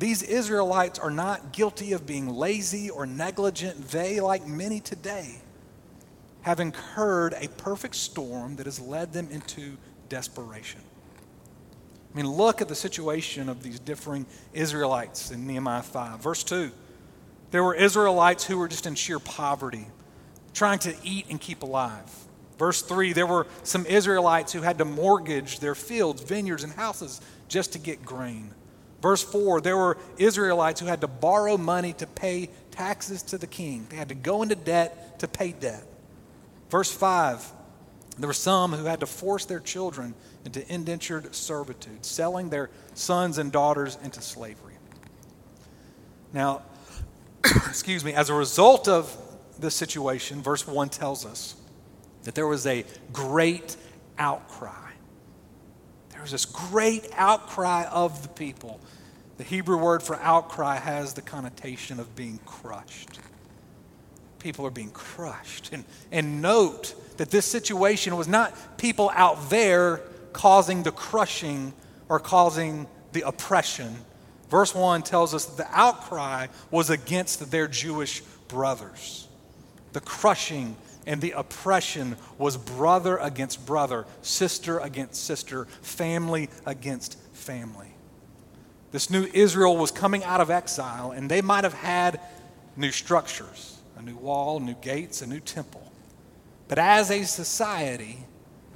These 0.00 0.22
Israelites 0.22 0.98
are 0.98 1.10
not 1.10 1.52
guilty 1.52 1.92
of 1.92 2.06
being 2.06 2.30
lazy 2.30 2.88
or 2.88 3.04
negligent. 3.04 3.88
They, 3.88 4.18
like 4.18 4.46
many 4.46 4.80
today, 4.80 5.36
have 6.40 6.58
incurred 6.58 7.34
a 7.38 7.48
perfect 7.48 7.94
storm 7.94 8.56
that 8.56 8.64
has 8.64 8.80
led 8.80 9.12
them 9.12 9.28
into 9.30 9.76
desperation. 10.08 10.80
I 12.12 12.16
mean, 12.16 12.26
look 12.26 12.62
at 12.62 12.68
the 12.68 12.74
situation 12.74 13.50
of 13.50 13.62
these 13.62 13.78
differing 13.78 14.24
Israelites 14.54 15.32
in 15.32 15.46
Nehemiah 15.46 15.82
5. 15.82 16.20
Verse 16.20 16.44
2 16.44 16.72
there 17.50 17.62
were 17.62 17.74
Israelites 17.74 18.44
who 18.44 18.56
were 18.56 18.68
just 18.68 18.86
in 18.86 18.94
sheer 18.94 19.18
poverty, 19.18 19.86
trying 20.54 20.78
to 20.78 20.94
eat 21.04 21.26
and 21.28 21.38
keep 21.38 21.62
alive. 21.62 22.10
Verse 22.58 22.80
3 22.80 23.12
there 23.12 23.26
were 23.26 23.46
some 23.64 23.84
Israelites 23.84 24.54
who 24.54 24.62
had 24.62 24.78
to 24.78 24.86
mortgage 24.86 25.60
their 25.60 25.74
fields, 25.74 26.22
vineyards, 26.22 26.64
and 26.64 26.72
houses 26.72 27.20
just 27.48 27.74
to 27.74 27.78
get 27.78 28.02
grain. 28.02 28.54
Verse 29.02 29.22
4 29.22 29.60
there 29.60 29.76
were 29.76 29.96
Israelites 30.18 30.80
who 30.80 30.86
had 30.86 31.00
to 31.00 31.08
borrow 31.08 31.56
money 31.56 31.92
to 31.94 32.06
pay 32.06 32.50
taxes 32.70 33.22
to 33.24 33.38
the 33.38 33.46
king, 33.46 33.86
they 33.90 33.96
had 33.96 34.08
to 34.08 34.14
go 34.14 34.42
into 34.42 34.54
debt 34.54 35.18
to 35.20 35.28
pay 35.28 35.52
debt. 35.52 35.84
Verse 36.70 36.92
5 36.92 37.52
there 38.18 38.26
were 38.26 38.34
some 38.34 38.72
who 38.72 38.84
had 38.84 39.00
to 39.00 39.06
force 39.06 39.46
their 39.46 39.60
children 39.60 40.14
into 40.44 40.70
indentured 40.72 41.34
servitude, 41.34 42.04
selling 42.04 42.50
their 42.50 42.68
sons 42.92 43.38
and 43.38 43.50
daughters 43.50 43.96
into 44.04 44.20
slavery. 44.20 44.74
Now, 46.34 46.62
excuse 47.44 48.04
me, 48.04 48.12
as 48.12 48.28
a 48.28 48.34
result 48.34 48.88
of 48.88 49.16
this 49.58 49.74
situation, 49.74 50.42
verse 50.42 50.66
1 50.66 50.90
tells 50.90 51.24
us 51.24 51.56
that 52.24 52.34
there 52.34 52.46
was 52.46 52.66
a 52.66 52.84
great 53.12 53.76
outcry. 54.18 54.79
There 56.20 56.24
was 56.24 56.32
this 56.32 56.44
great 56.44 57.08
outcry 57.16 57.86
of 57.90 58.20
the 58.20 58.28
people. 58.28 58.78
The 59.38 59.42
Hebrew 59.42 59.78
word 59.78 60.02
for 60.02 60.16
outcry 60.16 60.76
has 60.76 61.14
the 61.14 61.22
connotation 61.22 61.98
of 61.98 62.14
being 62.14 62.38
crushed. 62.44 63.18
People 64.38 64.66
are 64.66 64.70
being 64.70 64.90
crushed. 64.90 65.70
And, 65.72 65.82
and 66.12 66.42
note 66.42 66.94
that 67.16 67.30
this 67.30 67.46
situation 67.46 68.18
was 68.18 68.28
not 68.28 68.76
people 68.76 69.10
out 69.14 69.48
there 69.48 70.02
causing 70.34 70.82
the 70.82 70.92
crushing 70.92 71.72
or 72.10 72.20
causing 72.20 72.86
the 73.12 73.26
oppression. 73.26 73.96
Verse 74.50 74.74
1 74.74 75.00
tells 75.00 75.32
us 75.32 75.46
that 75.46 75.56
the 75.56 75.68
outcry 75.72 76.48
was 76.70 76.90
against 76.90 77.50
their 77.50 77.66
Jewish 77.66 78.20
brothers. 78.46 79.26
The 79.94 80.02
crushing 80.02 80.76
and 81.10 81.20
the 81.20 81.32
oppression 81.32 82.16
was 82.38 82.56
brother 82.56 83.16
against 83.16 83.66
brother, 83.66 84.06
sister 84.22 84.78
against 84.78 85.24
sister, 85.24 85.64
family 85.82 86.48
against 86.64 87.18
family. 87.32 87.88
This 88.92 89.10
new 89.10 89.28
Israel 89.34 89.76
was 89.76 89.90
coming 89.90 90.22
out 90.22 90.40
of 90.40 90.50
exile, 90.50 91.10
and 91.10 91.28
they 91.28 91.42
might 91.42 91.64
have 91.64 91.74
had 91.74 92.20
new 92.76 92.92
structures 92.92 93.76
a 93.96 94.02
new 94.02 94.16
wall, 94.16 94.60
new 94.60 94.76
gates, 94.80 95.20
a 95.20 95.26
new 95.26 95.40
temple. 95.40 95.82
But 96.68 96.78
as 96.78 97.10
a 97.10 97.24
society, 97.24 98.18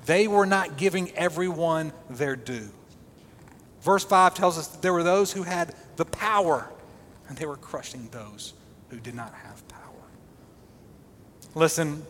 they 0.05 0.27
were 0.27 0.45
not 0.45 0.77
giving 0.77 1.13
everyone 1.13 1.93
their 2.11 2.35
due. 2.35 2.69
Verse 3.81 4.05
5 4.05 4.35
tells 4.35 4.59
us 4.59 4.67
that 4.67 4.83
there 4.83 4.93
were 4.93 5.05
those 5.05 5.33
who 5.33 5.45
had 5.45 5.73
the 5.95 6.05
power, 6.05 6.69
and 7.29 7.39
they 7.39 7.47
were 7.47 7.57
crushing 7.57 8.09
those 8.11 8.55
who 8.89 8.99
did 8.99 9.15
not 9.15 9.33
have 9.35 9.67
power. 9.69 9.81
Listen, 11.55 12.05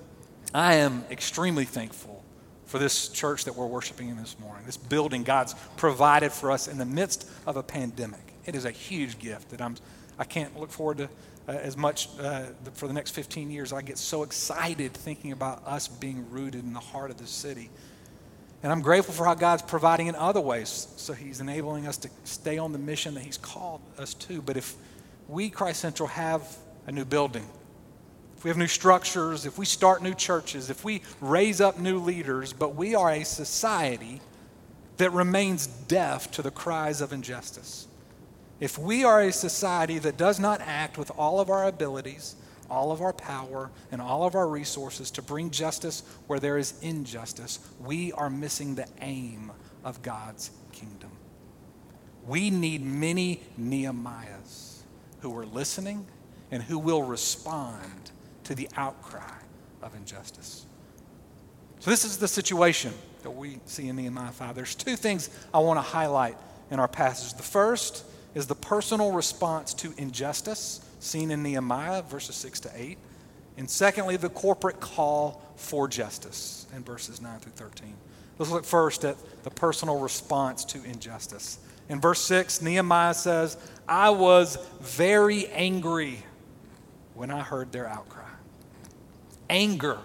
I 0.55 0.75
am 0.75 1.05
extremely 1.11 1.65
thankful 1.65 2.23
for 2.67 2.79
this 2.79 3.09
church 3.09 3.45
that 3.47 3.57
we're 3.57 3.67
worshiping 3.67 4.09
in 4.09 4.17
this 4.17 4.39
morning, 4.39 4.65
this 4.65 4.77
building 4.77 5.25
God's 5.25 5.57
provided 5.77 6.31
for 6.31 6.53
us 6.53 6.69
in 6.69 6.79
the 6.79 6.85
midst 6.85 7.29
of 7.45 7.57
a 7.57 7.63
pandemic. 7.63 8.21
It 8.47 8.55
is 8.55 8.65
a 8.65 8.71
huge 8.71 9.19
gift 9.19 9.51
that 9.51 9.61
I'm, 9.61 9.75
I 10.17 10.23
can't 10.23 10.57
look 10.59 10.71
forward 10.71 10.99
to 10.99 11.05
uh, 11.49 11.53
as 11.53 11.77
much 11.77 12.09
uh, 12.21 12.45
for 12.75 12.87
the 12.87 12.95
next 12.95 13.11
15 13.11 13.51
years. 13.51 13.73
I 13.73 13.83
get 13.83 13.99
so 13.99 14.23
excited 14.23 14.95
thinking 14.95 15.33
about 15.33 15.67
us 15.67 15.89
being 15.89 16.31
rooted 16.31 16.63
in 16.63 16.73
the 16.73 16.81
heart 16.81 17.11
of 17.11 17.17
the 17.17 17.27
city. 17.27 17.69
And 18.63 18.71
I'm 18.71 18.81
grateful 18.81 19.13
for 19.13 19.27
how 19.27 19.35
God's 19.35 19.63
providing 19.63 20.07
in 20.07 20.15
other 20.15 20.41
ways. 20.41 20.87
So 20.97 21.15
He's 21.15 21.41
enabling 21.41 21.89
us 21.89 21.97
to 21.99 22.11
stay 22.23 22.59
on 22.59 22.71
the 22.71 22.79
mission 22.79 23.15
that 23.15 23.25
He's 23.25 23.39
called 23.39 23.81
us 23.99 24.15
to. 24.15 24.41
But 24.41 24.57
if 24.57 24.77
we, 25.27 25.51
Christ 25.51 25.81
Central, 25.81 26.09
have 26.11 26.57
a 26.87 26.93
new 26.93 27.05
building, 27.05 27.47
we 28.45 28.51
have 28.51 28.57
new 28.57 28.67
structures, 28.67 29.47
if 29.47 29.59
we 29.59 29.65
start 29.65 30.03
new 30.03 30.15
churches, 30.15 30.71
if 30.71 30.85
we 30.85 31.03
raise 31.21 31.61
up 31.61 31.79
new 31.79 31.99
leaders, 31.99 32.53
but 32.53 32.77
we 32.77 32.95
are 32.95 33.11
a 33.11 33.25
society 33.25 34.21
that 34.99 35.11
remains 35.13 35.67
deaf 35.67 36.31
to 36.33 36.43
the 36.43 36.51
cries 36.51 37.01
of 37.01 37.13
injustice 37.13 37.89
if 38.61 38.79
we 38.79 39.05
are 39.05 39.21
a 39.21 39.33
society 39.33 39.99
that 39.99 40.17
does 40.17 40.39
not 40.39 40.61
act 40.61 40.97
with 40.97 41.11
all 41.19 41.41
of 41.41 41.51
our 41.51 41.67
abilities, 41.67 42.37
all 42.71 42.93
of 42.93 43.03
our 43.03 43.13
power, 43.13 43.71
and 43.91 44.01
all 44.01 44.25
of 44.25 44.35
our 44.35 44.49
resources 44.49 45.11
to 45.13 45.23
bring 45.23 45.51
justice 45.51 46.03
where 46.29 46.41
there 46.41 46.57
is 46.57 46.75
injustice, 46.81 47.59
we 47.81 48.13
are 48.13 48.31
missing 48.31 48.75
the 48.75 48.87
aim 49.01 49.53
of 49.85 50.03
God's 50.03 50.51
kingdom. 50.73 51.11
We 52.27 52.49
need 52.49 52.83
many 52.83 53.43
Nehemiahs 53.61 54.79
who 55.21 55.37
are 55.37 55.47
listening 55.47 56.07
and 56.51 56.63
who 56.63 56.79
will 56.79 57.03
respond 57.03 58.13
to 58.45 58.55
the 58.55 58.69
outcry 58.77 59.37
of 59.83 59.95
injustice. 59.95 60.67
So, 61.81 61.91
this 61.91 62.05
is 62.05 62.17
the 62.17 62.29
situation 62.29 62.93
that 63.23 63.31
we 63.31 63.59
see 63.67 63.89
in 63.89 63.97
Nehemiah 63.97 64.33
5. 64.33 64.55
There's 64.55 64.75
two 64.75 64.97
things 64.97 65.31
I 65.53 65.59
want 65.59 65.79
to 65.79 65.83
highlight 65.83 66.37
in 66.71 66.79
our 66.79 66.89
passage. 66.89 67.35
The 67.35 67.43
first 67.43 68.05
is 68.35 68.47
the 68.47 68.55
personal 68.55 69.13
response 69.13 69.75
to 69.75 69.93
injustice, 69.97 70.81
seen 71.01 71.31
in 71.31 71.43
Nehemiah, 71.43 72.03
verses 72.03 72.37
6 72.37 72.61
to 72.61 72.71
8. 72.75 72.99
And 73.57 73.71
secondly, 73.71 74.17
the 74.17 74.31
corporate 74.31 74.81
call 74.81 75.43
for 75.57 75.87
justice 75.87 76.67
in 76.75 76.83
verses 76.83 77.21
9 77.21 77.39
through 77.41 77.53
13. 77.53 77.95
Let's 78.39 78.51
look 78.51 78.65
first 78.65 79.05
at 79.05 79.17
the 79.45 79.51
personal 79.51 80.01
response 80.01 80.65
to 80.67 80.83
injustice. 80.85 81.59
In 81.89 82.01
verse 82.01 82.21
6, 82.23 82.63
Nehemiah 82.63 83.15
says, 83.15 83.57
I 83.87 84.11
was 84.11 84.59
very 84.81 85.47
angry 85.49 86.19
when 87.15 87.31
I 87.31 87.43
heard 87.43 87.71
their 87.71 87.87
outcry. 87.87 88.24
Anger 89.51 89.99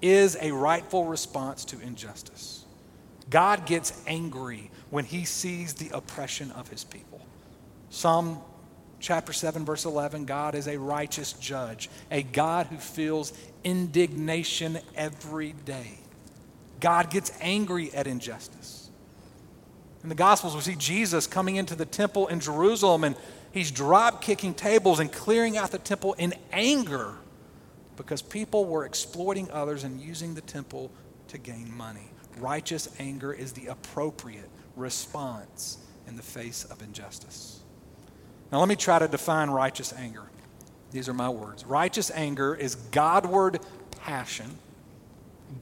is 0.00 0.36
a 0.40 0.52
rightful 0.52 1.06
response 1.06 1.64
to 1.66 1.80
injustice. 1.80 2.64
God 3.30 3.66
gets 3.66 4.02
angry 4.06 4.70
when 4.90 5.04
he 5.04 5.24
sees 5.24 5.74
the 5.74 5.90
oppression 5.96 6.50
of 6.52 6.68
his 6.68 6.84
people. 6.84 7.20
Psalm 7.90 8.38
chapter 9.00 9.32
7, 9.32 9.64
verse 9.64 9.84
11 9.84 10.24
God 10.24 10.54
is 10.54 10.68
a 10.68 10.78
righteous 10.78 11.32
judge, 11.34 11.88
a 12.10 12.22
God 12.22 12.66
who 12.66 12.76
feels 12.76 13.32
indignation 13.62 14.78
every 14.94 15.52
day. 15.64 15.98
God 16.80 17.10
gets 17.10 17.32
angry 17.40 17.92
at 17.94 18.06
injustice. 18.06 18.90
In 20.02 20.10
the 20.10 20.14
Gospels, 20.14 20.54
we 20.54 20.60
see 20.60 20.74
Jesus 20.74 21.26
coming 21.26 21.56
into 21.56 21.74
the 21.74 21.86
temple 21.86 22.26
in 22.26 22.40
Jerusalem 22.40 23.04
and 23.04 23.16
he's 23.52 23.70
drop 23.70 24.20
kicking 24.20 24.52
tables 24.52 25.00
and 25.00 25.10
clearing 25.10 25.56
out 25.56 25.70
the 25.70 25.78
temple 25.78 26.12
in 26.14 26.34
anger 26.52 27.14
because 27.96 28.22
people 28.22 28.64
were 28.64 28.84
exploiting 28.84 29.50
others 29.50 29.84
and 29.84 30.00
using 30.00 30.34
the 30.34 30.40
temple 30.40 30.90
to 31.28 31.38
gain 31.38 31.74
money. 31.76 32.10
Righteous 32.38 32.88
anger 32.98 33.32
is 33.32 33.52
the 33.52 33.66
appropriate 33.66 34.48
response 34.76 35.78
in 36.06 36.16
the 36.16 36.22
face 36.22 36.64
of 36.64 36.82
injustice. 36.82 37.60
Now, 38.50 38.60
let 38.60 38.68
me 38.68 38.76
try 38.76 38.98
to 38.98 39.08
define 39.08 39.50
righteous 39.50 39.92
anger. 39.92 40.22
These 40.90 41.08
are 41.08 41.14
my 41.14 41.28
words. 41.28 41.64
Righteous 41.64 42.10
anger 42.10 42.54
is 42.54 42.74
Godward 42.74 43.60
passion, 44.02 44.58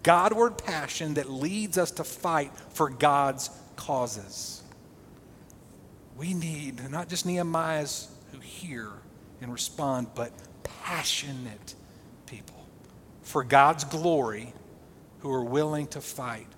Godward 0.03 0.59
passion 0.59 1.15
that 1.15 1.31
leads 1.31 1.79
us 1.79 1.91
to 1.93 2.05
fight 2.05 2.53
for 2.71 2.89
God's 2.91 3.51
causes. 3.77 4.62
We 6.17 6.35
need 6.35 6.91
not 6.91 7.09
just 7.09 7.27
Nehemiahs 7.27 8.09
who 8.33 8.39
hear 8.39 8.91
and 9.41 9.53
respond, 9.53 10.09
but 10.15 10.33
passionate 10.62 11.75
for 13.23 13.45
God's 13.45 13.85
glory 13.85 14.52
who 15.21 15.33
are 15.33 15.45
willing 15.45 15.87
to 15.88 16.00
fight 16.00 16.49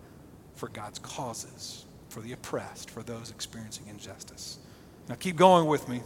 for 0.57 0.69
God's 0.69 0.99
causes, 0.99 1.85
for 2.09 2.21
the 2.21 2.33
oppressed, 2.33 2.91
for 2.91 3.03
those 3.03 3.31
experiencing 3.31 3.87
injustice. 3.89 4.59
Now, 5.09 5.17
keep 5.17 5.37
going 5.37 5.67
with 5.67 5.89
me. 5.89 6.01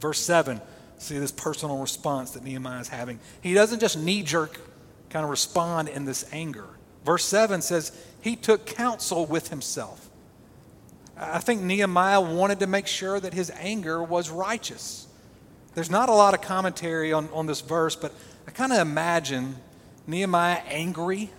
Verse 0.00 0.18
7, 0.18 0.60
see 0.98 1.18
this 1.18 1.32
personal 1.32 1.78
response 1.78 2.32
that 2.32 2.44
Nehemiah 2.44 2.80
is 2.80 2.88
having. 2.88 3.20
He 3.40 3.54
doesn't 3.54 3.80
just 3.80 3.98
knee 3.98 4.22
jerk 4.22 4.60
kind 5.10 5.24
of 5.24 5.30
respond 5.30 5.88
in 5.88 6.04
this 6.04 6.28
anger. 6.32 6.66
Verse 7.04 7.24
7 7.24 7.62
says, 7.62 7.92
He 8.20 8.36
took 8.36 8.66
counsel 8.66 9.26
with 9.26 9.48
himself. 9.48 10.08
I 11.16 11.38
think 11.38 11.60
Nehemiah 11.60 12.20
wanted 12.20 12.60
to 12.60 12.66
make 12.66 12.86
sure 12.86 13.20
that 13.20 13.34
his 13.34 13.50
anger 13.58 14.02
was 14.02 14.30
righteous. 14.30 15.06
There's 15.80 15.90
not 15.90 16.10
a 16.10 16.14
lot 16.14 16.34
of 16.34 16.42
commentary 16.42 17.10
on, 17.10 17.30
on 17.32 17.46
this 17.46 17.62
verse, 17.62 17.96
but 17.96 18.12
I 18.46 18.50
kind 18.50 18.70
of 18.70 18.80
imagine 18.80 19.56
Nehemiah 20.06 20.60
angry, 20.68 21.30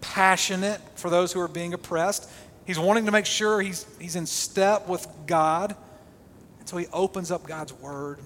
passionate 0.00 0.80
for 0.96 1.08
those 1.08 1.32
who 1.32 1.40
are 1.40 1.46
being 1.46 1.72
oppressed. 1.72 2.28
He's 2.66 2.80
wanting 2.80 3.06
to 3.06 3.12
make 3.12 3.26
sure 3.26 3.60
he's, 3.60 3.86
he's 4.00 4.16
in 4.16 4.26
step 4.26 4.88
with 4.88 5.06
God. 5.28 5.76
And 6.58 6.68
so 6.68 6.78
he 6.78 6.88
opens 6.92 7.30
up 7.30 7.46
God's 7.46 7.72
word. 7.74 8.18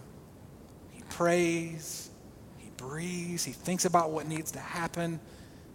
He 0.92 1.02
prays. 1.10 2.08
He 2.56 2.70
breathes. 2.78 3.44
He 3.44 3.52
thinks 3.52 3.84
about 3.84 4.12
what 4.12 4.26
needs 4.26 4.52
to 4.52 4.60
happen. 4.60 5.20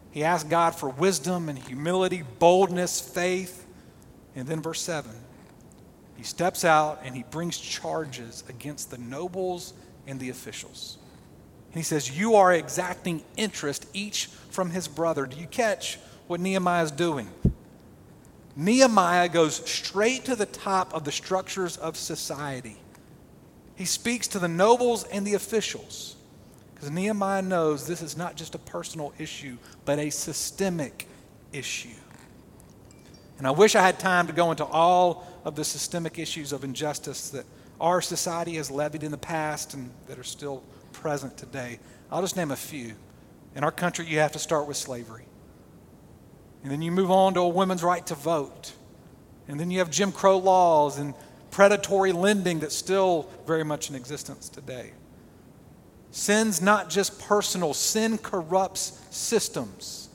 He 0.09 0.23
asks 0.23 0.49
God 0.49 0.73
for 0.73 0.89
wisdom 0.89 1.47
and 1.47 1.59
humility, 1.59 2.23
boldness, 2.39 2.99
faith. 2.99 3.67
And 4.35 4.47
then, 4.47 4.63
verse 4.63 4.81
7 4.81 5.11
he 6.19 6.25
steps 6.25 6.65
out 6.65 6.99
and 7.05 7.15
he 7.15 7.23
brings 7.23 7.57
charges 7.57 8.43
against 8.49 8.91
the 8.91 8.97
nobles 8.97 9.73
and 10.05 10.19
the 10.19 10.27
officials. 10.27 10.97
And 11.67 11.75
he 11.75 11.81
says, 11.81 12.19
You 12.19 12.35
are 12.35 12.51
exacting 12.51 13.23
interest 13.37 13.85
each 13.93 14.25
from 14.49 14.71
his 14.71 14.89
brother. 14.89 15.25
Do 15.25 15.37
you 15.37 15.47
catch 15.47 15.97
what 16.27 16.41
Nehemiah 16.41 16.83
is 16.83 16.91
doing? 16.91 17.29
Nehemiah 18.57 19.29
goes 19.29 19.65
straight 19.65 20.25
to 20.25 20.35
the 20.35 20.45
top 20.45 20.93
of 20.93 21.05
the 21.05 21.11
structures 21.13 21.77
of 21.77 21.95
society. 21.95 22.75
He 23.77 23.85
speaks 23.85 24.27
to 24.27 24.39
the 24.39 24.49
nobles 24.49 25.05
and 25.05 25.25
the 25.25 25.35
officials 25.35 26.17
because 26.73 26.91
Nehemiah 26.91 27.43
knows 27.43 27.87
this 27.87 28.01
is 28.01 28.17
not 28.17 28.35
just 28.35 28.55
a 28.55 28.59
personal 28.59 29.13
issue, 29.17 29.55
but 29.85 29.99
a 29.99 30.09
systemic 30.09 31.07
issue. 31.53 31.95
And 33.39 33.47
I 33.47 33.51
wish 33.51 33.75
I 33.75 33.81
had 33.81 33.99
time 33.99 34.27
to 34.27 34.33
go 34.33 34.51
into 34.51 34.65
all 34.65 35.25
of 35.45 35.55
the 35.55 35.63
systemic 35.63 36.19
issues 36.19 36.51
of 36.51 36.65
injustice 36.65 37.29
that 37.29 37.45
our 37.79 38.01
society 38.01 38.55
has 38.55 38.69
levied 38.69 39.01
in 39.01 39.11
the 39.11 39.17
past 39.17 39.73
and 39.73 39.89
that 40.07 40.19
are 40.19 40.23
still 40.23 40.61
present 40.91 41.37
today. 41.37 41.79
I'll 42.11 42.21
just 42.21 42.35
name 42.35 42.51
a 42.51 42.57
few. 42.57 42.95
In 43.55 43.63
our 43.63 43.71
country, 43.71 44.05
you 44.05 44.19
have 44.19 44.33
to 44.33 44.39
start 44.39 44.67
with 44.67 44.75
slavery. 44.75 45.23
And 46.63 46.71
then 46.71 46.81
you 46.81 46.91
move 46.91 47.09
on 47.09 47.33
to 47.35 47.39
a 47.39 47.47
woman's 47.47 47.81
right 47.81 48.05
to 48.07 48.15
vote. 48.15 48.73
And 49.47 49.57
then 49.57 49.71
you 49.71 49.79
have 49.79 49.89
Jim 49.89 50.11
Crow 50.11 50.37
laws 50.37 50.99
and 50.99 51.13
predatory 51.49 52.11
lending 52.11 52.59
that's 52.59 52.75
still 52.75 53.29
very 53.47 53.63
much 53.63 53.89
in 53.89 53.95
existence 53.95 54.49
today. 54.49 54.91
Sin's 56.11 56.61
not 56.61 56.89
just 56.89 57.19
personal, 57.21 57.73
sin 57.73 58.17
corrupts 58.17 58.99
systems. 59.11 60.08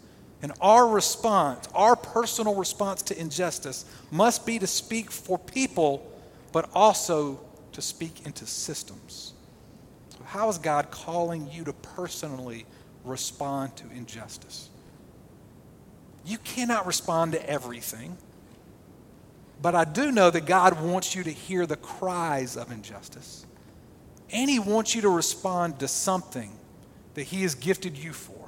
And 0.45 0.53
our 0.61 0.87
response, 0.87 1.67
our 1.75 1.97
personal 1.97 2.55
response 2.55 3.01
to 3.05 3.19
injustice, 3.19 3.87
must 4.11 4.45
be 4.45 4.59
to 4.59 4.67
speak 4.67 5.11
for 5.11 5.39
people, 5.39 6.07
but 6.53 6.69
also 6.75 7.41
to 7.73 7.81
speak 7.81 8.27
into 8.27 8.45
systems. 8.45 9.33
So 10.11 10.19
how 10.27 10.51
is 10.51 10.59
God 10.59 10.91
calling 10.91 11.51
you 11.51 11.65
to 11.65 11.73
personally 11.73 12.67
respond 13.07 13.75
to 13.77 13.85
injustice? 13.91 14.69
You 16.27 16.37
cannot 16.37 16.87
respond 16.87 17.33
to 17.33 17.49
everything. 17.49 18.19
But 19.63 19.75
I 19.75 19.87
do 19.87 20.13
know 20.13 20.29
that 20.29 20.45
God 20.45 20.79
wants 20.79 21.15
you 21.15 21.25
to 21.25 21.33
hear 21.33 21.65
the 21.65 21.77
cries 21.77 22.59
of 22.59 22.71
injustice. 22.71 23.47
And 24.31 24.51
He 24.51 24.59
wants 24.59 24.95
you 24.95 25.01
to 25.01 25.09
respond 25.09 25.79
to 25.79 25.89
something 25.89 26.53
that 27.15 27.23
He 27.23 27.41
has 27.45 27.55
gifted 27.55 27.97
you 27.97 28.13
for 28.13 28.45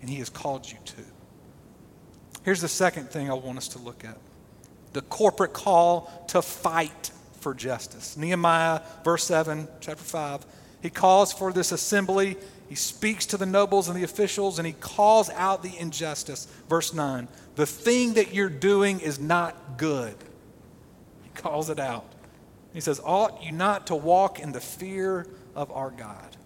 and 0.00 0.10
He 0.10 0.16
has 0.16 0.28
called 0.28 0.70
you 0.70 0.78
to. 0.84 1.02
Here's 2.42 2.60
the 2.60 2.68
second 2.68 3.10
thing 3.10 3.30
I 3.30 3.34
want 3.34 3.58
us 3.58 3.68
to 3.68 3.78
look 3.78 4.04
at 4.04 4.18
the 4.92 5.02
corporate 5.02 5.52
call 5.52 6.10
to 6.28 6.42
fight 6.42 7.12
for 7.40 7.54
justice. 7.54 8.16
Nehemiah, 8.16 8.80
verse 9.04 9.24
7, 9.24 9.68
chapter 9.80 10.02
5. 10.02 10.44
He 10.82 10.90
calls 10.90 11.32
for 11.32 11.52
this 11.52 11.70
assembly 11.70 12.36
he 12.70 12.76
speaks 12.76 13.26
to 13.26 13.36
the 13.36 13.46
nobles 13.46 13.88
and 13.88 13.98
the 13.98 14.04
officials 14.04 14.60
and 14.60 14.66
he 14.66 14.74
calls 14.74 15.28
out 15.30 15.64
the 15.64 15.76
injustice. 15.76 16.46
Verse 16.68 16.94
9 16.94 17.26
The 17.56 17.66
thing 17.66 18.14
that 18.14 18.32
you're 18.32 18.48
doing 18.48 19.00
is 19.00 19.18
not 19.18 19.76
good. 19.76 20.14
He 21.24 21.30
calls 21.30 21.68
it 21.68 21.80
out. 21.80 22.06
He 22.72 22.80
says, 22.80 23.00
Ought 23.04 23.42
you 23.42 23.50
not 23.50 23.88
to 23.88 23.96
walk 23.96 24.38
in 24.38 24.52
the 24.52 24.60
fear 24.60 25.26
of 25.56 25.72
our 25.72 25.90
God? 25.90 26.36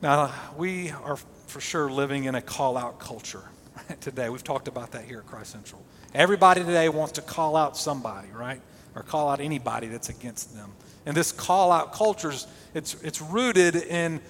Now, 0.00 0.32
we 0.56 0.92
are 0.92 1.18
for 1.50 1.60
sure 1.60 1.90
living 1.90 2.24
in 2.24 2.34
a 2.34 2.40
call 2.40 2.76
out 2.76 2.98
culture 2.98 3.42
today. 4.00 4.28
We've 4.28 4.44
talked 4.44 4.68
about 4.68 4.92
that 4.92 5.04
here 5.04 5.18
at 5.18 5.26
Christ 5.26 5.50
Central. 5.50 5.82
Everybody 6.14 6.62
today 6.62 6.88
wants 6.88 7.12
to 7.12 7.22
call 7.22 7.56
out 7.56 7.76
somebody, 7.76 8.28
right? 8.32 8.60
Or 8.94 9.02
call 9.02 9.28
out 9.28 9.40
anybody 9.40 9.88
that's 9.88 10.08
against 10.08 10.54
them. 10.54 10.72
And 11.06 11.16
this 11.16 11.32
call 11.32 11.72
out 11.72 11.92
culture, 11.92 12.32
it's, 12.74 12.94
it's 13.02 13.20
rooted 13.20 13.76
in 13.76 14.20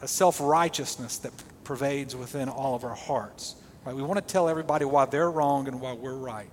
a 0.00 0.08
self 0.08 0.40
righteousness 0.40 1.18
that 1.18 1.32
pervades 1.64 2.16
within 2.16 2.48
all 2.48 2.74
of 2.74 2.84
our 2.84 2.94
hearts. 2.94 3.56
Right? 3.84 3.94
We 3.94 4.02
want 4.02 4.26
to 4.26 4.32
tell 4.32 4.48
everybody 4.48 4.84
why 4.84 5.04
they're 5.06 5.30
wrong 5.30 5.68
and 5.68 5.80
why 5.80 5.92
we're 5.92 6.14
right. 6.14 6.48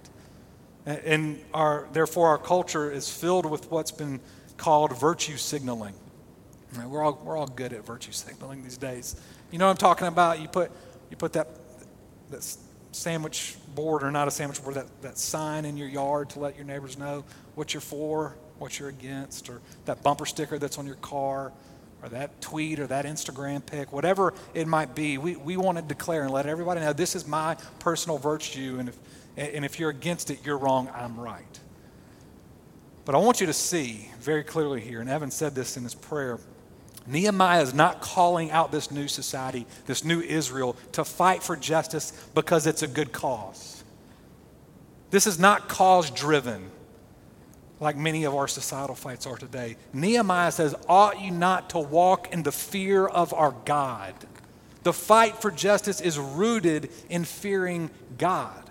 And 0.86 1.40
our, 1.54 1.88
therefore, 1.94 2.30
our 2.30 2.38
culture 2.38 2.92
is 2.92 3.10
filled 3.10 3.46
with 3.46 3.70
what's 3.70 3.92
been 3.92 4.20
called 4.58 4.98
virtue 4.98 5.38
signaling. 5.38 5.94
We're, 6.88 7.04
all, 7.04 7.20
we're 7.24 7.38
all 7.38 7.48
good 7.48 7.74
at 7.74 7.86
virtue 7.86 8.12
signaling 8.12 8.64
these 8.64 8.78
days. 8.78 9.16
You 9.52 9.58
know 9.58 9.66
what 9.66 9.72
I'm 9.72 9.78
talking 9.78 10.08
about? 10.08 10.40
You 10.40 10.48
put, 10.48 10.72
you 11.10 11.18
put 11.18 11.34
that, 11.34 11.48
that 12.30 12.56
sandwich 12.92 13.56
board, 13.76 14.04
or 14.04 14.12
not 14.12 14.28
a 14.28 14.32
sandwich 14.32 14.64
board, 14.64 14.76
that, 14.76 15.02
that 15.02 15.18
sign 15.18 15.66
in 15.66 15.78
your 15.78 15.88
yard 15.88 16.30
to 16.32 16.40
let 16.40 16.56
your 16.56 16.66
neighbors 16.66 16.98
know 16.98 17.24
what 17.56 17.74
you're 17.74 17.82
for, 17.82 18.36
what 18.58 18.80
you're 18.80 18.90
against, 18.90 19.50
or 19.50 19.62
that 19.86 20.02
bumper 20.04 20.26
sticker 20.26 20.58
that's 20.58 20.78
on 20.78 20.86
your 20.86 20.96
car 20.96 21.52
or 22.04 22.10
that 22.10 22.42
tweet 22.42 22.80
or 22.80 22.88
that 22.88 23.06
Instagram 23.06 23.66
pic, 23.66 23.94
whatever 23.94 24.34
it 24.54 24.68
might 24.68 24.96
be, 24.96 25.18
we, 25.18 25.36
we 25.36 25.58
want 25.58 25.78
to 25.78 25.84
declare 25.84 26.24
and 26.24 26.32
let 26.32 26.46
everybody 26.46 26.82
know 26.82 26.94
this 26.94 27.16
is 27.16 27.28
my 27.28 27.56
personal 27.80 28.18
virtue, 28.18 28.78
and 28.80 28.90
if, 28.90 28.98
and 29.38 29.64
if 29.64 29.80
you're 29.80 29.90
against 29.90 30.32
it, 30.32 30.40
you're 30.44 30.58
wrong, 30.58 30.90
I'm 30.96 31.20
right. 31.20 31.60
But 33.06 33.16
I 33.16 33.20
want 33.20 33.40
you 33.40 33.48
to 33.48 33.54
see 33.54 34.10
very 34.20 34.44
clearly 34.44 34.82
here, 34.82 35.02
and 35.02 35.10
Evan 35.10 35.32
said 35.32 35.56
this 35.56 35.78
in 35.78 35.84
his 35.84 35.96
prayer 35.96 36.40
Nehemiah 37.08 37.62
is 37.62 37.74
not 37.74 38.02
calling 38.02 38.52
out 38.52 38.72
this 38.72 38.92
new 38.92 39.08
society, 39.08 39.66
this 39.86 40.04
new 40.04 40.22
Israel, 40.22 40.76
to 40.94 41.04
fight 41.04 41.42
for 41.42 41.56
justice 41.56 42.12
because 42.36 42.68
it's 42.68 42.84
a 42.84 42.88
good 42.88 43.12
cause. 43.12 43.84
This 45.10 45.28
is 45.28 45.40
not 45.40 45.68
cause 45.68 46.10
driven 46.12 46.72
like 47.82 47.98
many 47.98 48.26
of 48.26 48.36
our 48.36 48.48
societal 48.48 48.96
fights 48.96 49.26
are 49.26 49.36
today. 49.36 49.76
Nehemiah 49.92 50.52
says, 50.52 50.76
Ought 50.88 51.20
you 51.20 51.32
not 51.32 51.72
to 51.72 51.80
walk 51.80 52.32
in 52.32 52.44
the 52.44 52.52
fear 52.52 53.08
of 53.08 53.34
our 53.34 53.56
God? 53.66 54.14
The 54.84 54.94
fight 54.94 55.42
for 55.42 55.52
justice 55.52 56.00
is 56.00 56.18
rooted 56.18 56.90
in 57.10 57.26
fearing 57.26 57.90
God. 58.18 58.70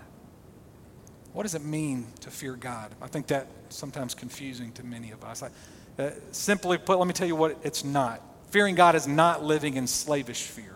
What 1.33 1.43
does 1.43 1.55
it 1.55 1.63
mean 1.63 2.07
to 2.21 2.31
fear 2.31 2.55
God? 2.55 2.93
I 3.01 3.07
think 3.07 3.27
that's 3.27 3.47
sometimes 3.69 4.13
confusing 4.13 4.71
to 4.73 4.85
many 4.85 5.11
of 5.11 5.23
us. 5.23 5.43
I, 5.43 5.49
uh, 5.97 6.11
simply 6.31 6.77
put, 6.77 6.97
let 6.97 7.07
me 7.07 7.13
tell 7.13 7.27
you 7.27 7.35
what 7.35 7.57
it's 7.63 7.83
not. 7.83 8.21
Fearing 8.49 8.75
God 8.75 8.95
is 8.95 9.07
not 9.07 9.43
living 9.43 9.75
in 9.75 9.87
slavish 9.87 10.43
fear. 10.43 10.75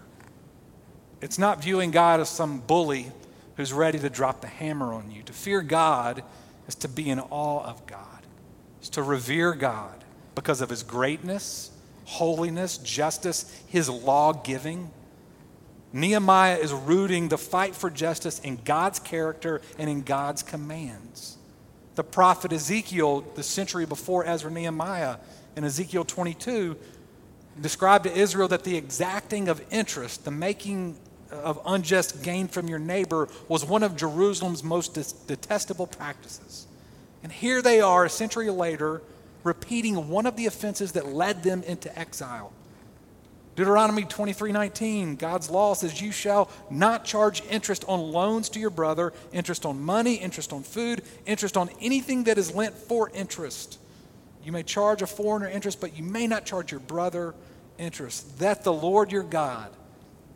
It's 1.22 1.40
not 1.40 1.64
viewing 1.64 1.92
God 1.92 2.20
as 2.20 2.30
some 2.30 2.60
bully 2.60 3.12
who's 3.58 3.74
ready 3.74 4.00
to 4.00 4.10
drop 4.10 4.42
the 4.42 4.48
hammer 4.48 4.94
on 4.94 5.12
you. 5.12 5.24
To 5.24 5.34
fear 5.34 5.62
God 5.62 6.24
is 6.68 6.76
to 6.76 6.88
be 6.88 7.10
in 7.10 7.20
awe 7.20 7.64
of 7.64 7.86
God 7.86 8.16
is 8.86 8.90
to 8.92 9.02
revere 9.02 9.54
God 9.54 10.04
because 10.36 10.62
of 10.62 10.70
his 10.70 10.84
greatness, 10.84 11.72
holiness, 12.04 12.78
justice, 12.78 13.64
his 13.66 13.90
law 13.90 14.32
giving. 14.32 14.92
Nehemiah 15.92 16.58
is 16.58 16.72
rooting 16.72 17.30
the 17.30 17.38
fight 17.38 17.76
for 17.76 17.90
justice 17.90 18.38
in 18.40 18.60
God's 18.64 19.00
character 19.00 19.60
and 19.80 19.90
in 19.90 20.04
God's 20.04 20.44
commands. 20.44 21.35
The 21.96 22.04
prophet 22.04 22.52
Ezekiel, 22.52 23.22
the 23.36 23.44
century 23.44 23.86
before 23.86 24.26
Ezra 24.26 24.52
Nehemiah, 24.52 25.18
in 25.56 25.64
Ezekiel 25.64 26.04
22, 26.04 26.76
described 27.62 28.04
to 28.04 28.14
Israel 28.14 28.50
that 28.50 28.64
the 28.64 28.76
exacting 28.76 29.48
of 29.48 29.64
interest, 29.72 30.26
the 30.26 30.32
making 30.32 30.98
of 31.32 31.60
unjust 31.66 32.22
gain 32.22 32.48
from 32.48 32.68
your 32.68 32.80
neighbor, 32.80 33.30
was 33.48 33.66
one 33.66 33.84
of 33.84 33.96
Jerusalem's 33.96 34.64
most 34.64 34.94
detestable 35.28 35.88
practices. 35.88 36.68
And 37.24 37.32
here 37.32 37.62
they 37.62 37.82
are, 37.82 38.06
a 38.06 38.10
century 38.10 38.50
later, 38.50 39.02
repeating 39.44 40.10
one 40.10 40.26
of 40.26 40.36
the 40.36 40.46
offenses 40.46 40.92
that 40.94 41.08
led 41.08 41.44
them 41.44 41.64
into 41.64 41.98
exile. 41.98 42.52
Deuteronomy 43.56 44.04
23:19, 44.04 45.16
God's 45.16 45.50
law 45.50 45.74
says, 45.74 46.02
"You 46.02 46.12
shall 46.12 46.50
not 46.70 47.06
charge 47.06 47.42
interest 47.50 47.86
on 47.88 48.12
loans 48.12 48.50
to 48.50 48.60
your 48.60 48.70
brother, 48.70 49.14
interest 49.32 49.66
on 49.66 49.82
money, 49.82 50.16
interest 50.16 50.52
on 50.52 50.64
food, 50.64 51.04
interest 51.26 51.56
on 51.56 51.70
anything 51.80 52.26
that 52.26 52.38
is 52.38 52.52
lent 52.52 52.76
for 52.78 53.10
interest. 53.12 53.80
You 54.44 54.52
may 54.52 54.64
charge 54.64 55.02
a 55.02 55.08
foreigner 55.08 55.48
interest, 55.48 55.80
but 55.80 55.96
you 55.96 56.04
may 56.04 56.28
not 56.28 56.46
charge 56.46 56.72
your 56.72 56.82
brother 56.82 57.34
interest. 57.78 58.40
That 58.40 58.64
the 58.64 58.74
Lord 58.74 59.12
your 59.12 59.24
God 59.24 59.72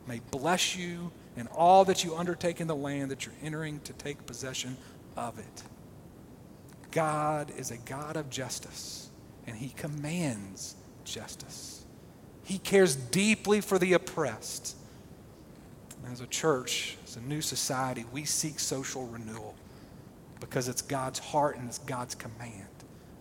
may 0.07 0.19
bless 0.31 0.75
you 0.77 1.11
in 1.35 1.47
all 1.47 1.85
that 1.85 2.03
you 2.05 2.15
undertake 2.15 2.61
in 2.61 2.67
the 2.67 2.75
land 2.75 3.11
that 3.11 3.25
you're 3.25 3.35
entering 3.43 3.81
to 3.81 3.93
take 3.93 4.25
possession 4.25 4.77
of 5.17 5.37
it." 5.37 5.63
God 6.91 7.51
is 7.57 7.69
a 7.69 7.77
God 7.77 8.15
of 8.15 8.29
justice, 8.29 9.09
and 9.45 9.57
He 9.57 9.69
commands 9.69 10.75
justice. 11.03 11.78
He 12.49 12.57
cares 12.57 12.95
deeply 12.95 13.61
for 13.61 13.77
the 13.77 13.93
oppressed. 13.93 14.75
As 16.11 16.19
a 16.19 16.25
church, 16.25 16.97
as 17.05 17.15
a 17.15 17.21
new 17.21 17.41
society, 17.41 18.05
we 18.11 18.25
seek 18.25 18.59
social 18.59 19.05
renewal 19.05 19.53
because 20.39 20.67
it's 20.67 20.81
God's 20.81 21.19
heart 21.19 21.57
and 21.57 21.67
it's 21.67 21.77
God's 21.77 22.15
command. 22.15 22.65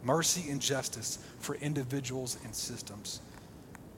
Mercy 0.02 0.50
and 0.50 0.62
justice 0.62 1.18
for 1.40 1.56
individuals 1.56 2.38
and 2.42 2.54
systems. 2.54 3.20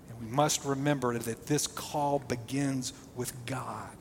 And 0.08 0.18
we 0.18 0.26
must 0.26 0.64
remember 0.64 1.16
that 1.16 1.46
this 1.46 1.68
call 1.68 2.18
begins 2.18 2.92
with 3.14 3.32
God. 3.46 3.96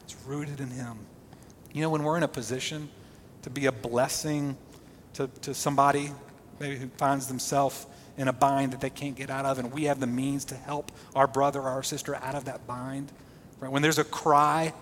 It's 0.00 0.16
rooted 0.24 0.60
in 0.60 0.70
Him. 0.70 0.96
You 1.74 1.82
know, 1.82 1.90
when 1.90 2.04
we're 2.04 2.16
in 2.16 2.22
a 2.22 2.28
position 2.28 2.88
to 3.42 3.50
be 3.50 3.66
a 3.66 3.72
blessing 3.72 4.56
to, 5.12 5.28
to 5.42 5.52
somebody 5.52 6.10
maybe 6.58 6.78
who 6.78 6.88
finds 6.96 7.26
themselves 7.26 7.86
in 8.16 8.28
a 8.28 8.32
bind 8.32 8.72
that 8.72 8.80
they 8.80 8.90
can't 8.90 9.16
get 9.16 9.30
out 9.30 9.44
of, 9.44 9.58
and 9.58 9.72
we 9.72 9.84
have 9.84 10.00
the 10.00 10.06
means 10.06 10.44
to 10.46 10.54
help 10.54 10.92
our 11.14 11.26
brother 11.26 11.60
or 11.60 11.70
our 11.70 11.82
sister 11.82 12.14
out 12.14 12.34
of 12.34 12.44
that 12.44 12.66
bind, 12.66 13.10
Right? 13.64 13.72
When 13.72 13.80
there's 13.80 13.98
a 13.98 14.04
cry 14.04 14.74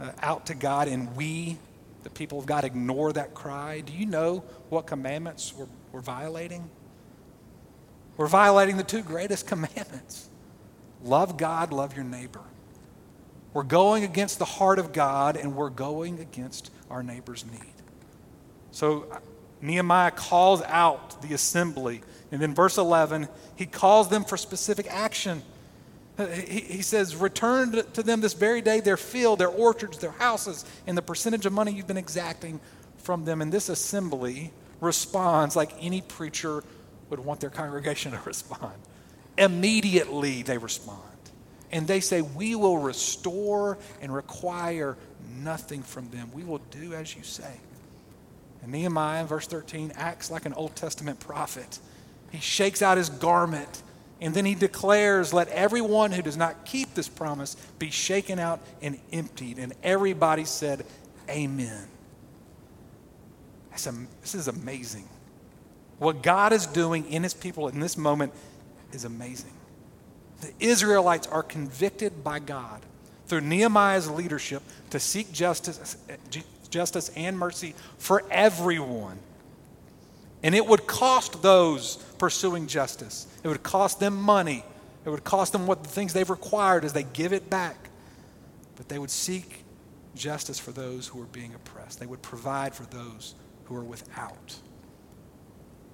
uh, 0.00 0.10
out 0.22 0.46
to 0.46 0.54
God 0.54 0.88
and 0.88 1.14
we, 1.16 1.58
the 2.02 2.08
people 2.08 2.38
of 2.38 2.46
God, 2.46 2.64
ignore 2.64 3.12
that 3.12 3.34
cry, 3.34 3.80
do 3.80 3.92
you 3.92 4.06
know 4.06 4.42
what 4.70 4.86
commandments 4.86 5.52
we're, 5.54 5.66
we're 5.92 6.00
violating? 6.00 6.70
We're 8.16 8.26
violating 8.26 8.78
the 8.78 8.84
two 8.84 9.02
greatest 9.02 9.46
commandments 9.48 10.30
love 11.04 11.36
God, 11.36 11.72
love 11.72 11.94
your 11.94 12.06
neighbor. 12.06 12.40
We're 13.52 13.62
going 13.62 14.02
against 14.02 14.38
the 14.38 14.46
heart 14.46 14.78
of 14.78 14.94
God 14.94 15.36
and 15.36 15.54
we're 15.54 15.68
going 15.68 16.18
against 16.18 16.70
our 16.90 17.02
neighbor's 17.02 17.44
need. 17.44 17.74
So 18.70 19.06
uh, 19.12 19.18
Nehemiah 19.60 20.10
calls 20.10 20.62
out 20.62 21.20
the 21.20 21.34
assembly. 21.34 22.00
And 22.36 22.42
then, 22.42 22.54
verse 22.54 22.76
11, 22.76 23.28
he 23.54 23.64
calls 23.64 24.10
them 24.10 24.22
for 24.22 24.36
specific 24.36 24.86
action. 24.90 25.40
Uh, 26.18 26.26
he, 26.26 26.60
he 26.60 26.82
says, 26.82 27.16
Return 27.16 27.72
to 27.94 28.02
them 28.02 28.20
this 28.20 28.34
very 28.34 28.60
day 28.60 28.80
their 28.80 28.98
field, 28.98 29.38
their 29.38 29.48
orchards, 29.48 29.96
their 29.96 30.10
houses, 30.10 30.66
and 30.86 30.98
the 30.98 31.02
percentage 31.02 31.46
of 31.46 31.54
money 31.54 31.72
you've 31.72 31.86
been 31.86 31.96
exacting 31.96 32.60
from 32.98 33.24
them. 33.24 33.40
And 33.40 33.50
this 33.50 33.70
assembly 33.70 34.52
responds 34.82 35.56
like 35.56 35.72
any 35.80 36.02
preacher 36.02 36.62
would 37.08 37.20
want 37.20 37.40
their 37.40 37.48
congregation 37.48 38.12
to 38.12 38.20
respond. 38.26 38.74
Immediately 39.38 40.42
they 40.42 40.58
respond. 40.58 41.00
And 41.72 41.88
they 41.88 42.00
say, 42.00 42.20
We 42.20 42.54
will 42.54 42.76
restore 42.76 43.78
and 44.02 44.14
require 44.14 44.98
nothing 45.38 45.82
from 45.82 46.10
them. 46.10 46.28
We 46.34 46.44
will 46.44 46.60
do 46.70 46.92
as 46.92 47.16
you 47.16 47.22
say. 47.22 47.60
And 48.62 48.72
Nehemiah, 48.72 49.22
in 49.22 49.26
verse 49.26 49.46
13, 49.46 49.94
acts 49.96 50.30
like 50.30 50.44
an 50.44 50.52
Old 50.52 50.76
Testament 50.76 51.18
prophet. 51.18 51.78
He 52.30 52.38
shakes 52.38 52.82
out 52.82 52.98
his 52.98 53.08
garment 53.08 53.82
and 54.20 54.34
then 54.34 54.44
he 54.44 54.54
declares, 54.54 55.32
Let 55.32 55.48
everyone 55.48 56.12
who 56.12 56.22
does 56.22 56.36
not 56.36 56.64
keep 56.64 56.94
this 56.94 57.08
promise 57.08 57.54
be 57.78 57.90
shaken 57.90 58.38
out 58.38 58.60
and 58.80 58.98
emptied. 59.12 59.58
And 59.58 59.74
everybody 59.82 60.44
said, 60.44 60.86
Amen. 61.28 61.88
This 63.72 64.34
is 64.34 64.48
amazing. 64.48 65.06
What 65.98 66.22
God 66.22 66.52
is 66.52 66.66
doing 66.66 67.10
in 67.10 67.22
his 67.22 67.34
people 67.34 67.68
in 67.68 67.78
this 67.78 67.98
moment 67.98 68.32
is 68.92 69.04
amazing. 69.04 69.52
The 70.40 70.52
Israelites 70.60 71.26
are 71.26 71.42
convicted 71.42 72.24
by 72.24 72.38
God 72.38 72.80
through 73.26 73.42
Nehemiah's 73.42 74.10
leadership 74.10 74.62
to 74.90 75.00
seek 75.00 75.30
justice, 75.32 75.96
eh, 76.08 76.40
justice 76.70 77.10
and 77.16 77.38
mercy 77.38 77.74
for 77.98 78.22
everyone. 78.30 79.18
And 80.46 80.54
it 80.54 80.64
would 80.64 80.86
cost 80.86 81.42
those 81.42 81.96
pursuing 82.18 82.68
justice. 82.68 83.26
It 83.42 83.48
would 83.48 83.64
cost 83.64 83.98
them 83.98 84.14
money. 84.14 84.64
It 85.04 85.10
would 85.10 85.24
cost 85.24 85.50
them 85.50 85.66
what 85.66 85.82
the 85.82 85.88
things 85.88 86.12
they've 86.12 86.30
required 86.30 86.84
as 86.84 86.92
they 86.92 87.02
give 87.02 87.32
it 87.32 87.50
back. 87.50 87.90
But 88.76 88.88
they 88.88 89.00
would 89.00 89.10
seek 89.10 89.64
justice 90.14 90.60
for 90.60 90.70
those 90.70 91.08
who 91.08 91.20
are 91.20 91.26
being 91.26 91.52
oppressed. 91.52 91.98
They 91.98 92.06
would 92.06 92.22
provide 92.22 92.76
for 92.76 92.84
those 92.84 93.34
who 93.64 93.74
are 93.74 93.82
without. 93.82 94.54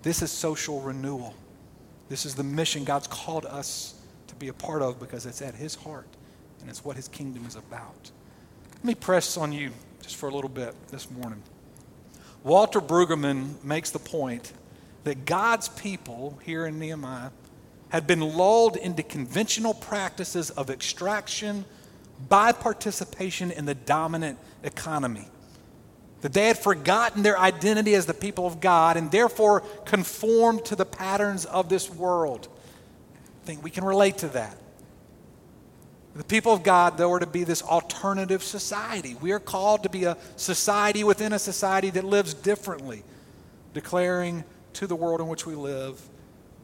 This 0.02 0.20
is 0.20 0.30
social 0.30 0.82
renewal. 0.82 1.34
This 2.10 2.26
is 2.26 2.34
the 2.34 2.44
mission 2.44 2.84
God's 2.84 3.06
called 3.06 3.46
us 3.46 3.94
to 4.26 4.34
be 4.34 4.48
a 4.48 4.52
part 4.52 4.82
of 4.82 5.00
because 5.00 5.24
it's 5.24 5.40
at 5.40 5.54
His 5.54 5.74
heart 5.74 6.08
and 6.60 6.68
it's 6.68 6.84
what 6.84 6.96
His 6.96 7.08
kingdom 7.08 7.46
is 7.46 7.56
about. 7.56 8.10
Let 8.74 8.84
me 8.84 8.94
press 8.96 9.38
on 9.38 9.50
you 9.50 9.70
just 10.02 10.16
for 10.16 10.28
a 10.28 10.34
little 10.34 10.50
bit 10.50 10.74
this 10.88 11.10
morning. 11.10 11.42
Walter 12.44 12.80
Brueggemann 12.80 13.62
makes 13.62 13.90
the 13.90 13.98
point 13.98 14.52
that 15.04 15.24
God's 15.24 15.68
people 15.68 16.38
here 16.44 16.66
in 16.66 16.78
Nehemiah 16.78 17.30
had 17.90 18.06
been 18.06 18.20
lulled 18.20 18.76
into 18.76 19.02
conventional 19.02 19.74
practices 19.74 20.50
of 20.50 20.70
extraction 20.70 21.64
by 22.28 22.52
participation 22.52 23.50
in 23.50 23.64
the 23.64 23.74
dominant 23.74 24.38
economy. 24.62 25.26
That 26.22 26.32
they 26.32 26.46
had 26.46 26.58
forgotten 26.58 27.22
their 27.22 27.38
identity 27.38 27.94
as 27.94 28.06
the 28.06 28.14
people 28.14 28.46
of 28.46 28.60
God 28.60 28.96
and 28.96 29.10
therefore 29.10 29.60
conformed 29.84 30.64
to 30.66 30.76
the 30.76 30.84
patterns 30.84 31.44
of 31.44 31.68
this 31.68 31.90
world. 31.90 32.48
I 33.42 33.46
think 33.46 33.62
we 33.62 33.70
can 33.70 33.84
relate 33.84 34.18
to 34.18 34.28
that. 34.28 34.56
The 36.14 36.24
people 36.24 36.52
of 36.52 36.62
God, 36.62 36.98
though, 36.98 37.10
are 37.12 37.20
to 37.20 37.26
be 37.26 37.44
this 37.44 37.62
alternative 37.62 38.42
society. 38.42 39.16
We 39.20 39.32
are 39.32 39.38
called 39.38 39.82
to 39.84 39.88
be 39.88 40.04
a 40.04 40.18
society 40.36 41.04
within 41.04 41.32
a 41.32 41.38
society 41.38 41.88
that 41.90 42.04
lives 42.04 42.34
differently, 42.34 43.02
declaring 43.72 44.44
to 44.74 44.86
the 44.86 44.96
world 44.96 45.20
in 45.20 45.28
which 45.28 45.46
we 45.46 45.54
live 45.54 46.00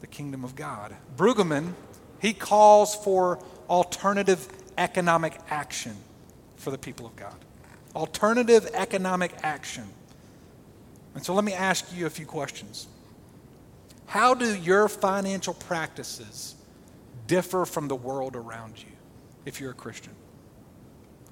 the 0.01 0.07
kingdom 0.07 0.45
of 0.45 0.55
God. 0.55 0.95
Brueggemann, 1.17 1.73
he 2.21 2.35
calls 2.35 2.95
for 2.95 3.39
alternative 3.71 4.49
economic 4.77 5.39
action 5.49 5.97
for 6.57 6.71
the 6.71 6.79
people 6.79 7.07
of 7.07 7.17
God. 7.17 7.35
Alternative 7.97 8.69
economic 8.75 9.33
action. 9.43 9.85
And 11.15 11.25
so 11.25 11.33
let 11.33 11.45
me 11.45 11.55
ask 11.55 11.87
you 11.97 12.05
a 12.05 12.11
few 12.11 12.27
questions. 12.27 12.87
How 14.07 14.35
do 14.35 14.55
your 14.55 14.89
financial 14.89 15.55
practices 15.55 16.55
differ 17.27 17.65
from 17.65 17.89
the 17.89 17.97
world 17.97 18.37
around 18.37 18.79
you 18.79 18.98
if 19.49 19.61
you're 19.61 19.73
a 19.73 19.75
Christian? 19.75 20.13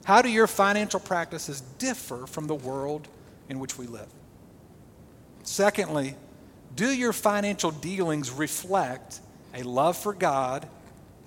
How 0.05 0.23
do 0.23 0.29
your 0.29 0.47
financial 0.47 1.01
practices 1.01 1.61
differ 1.61 2.27
from 2.27 2.47
the 2.47 2.55
world 2.55 3.09
in 3.49 3.59
which 3.59 3.79
we 3.79 3.87
live? 3.87 4.09
Secondly, 5.43 6.17
do 6.75 6.89
your 6.89 7.13
financial 7.13 7.71
dealings 7.71 8.31
reflect 8.31 9.21
a 9.55 9.63
love 9.63 9.97
for 9.97 10.13
God 10.13 10.69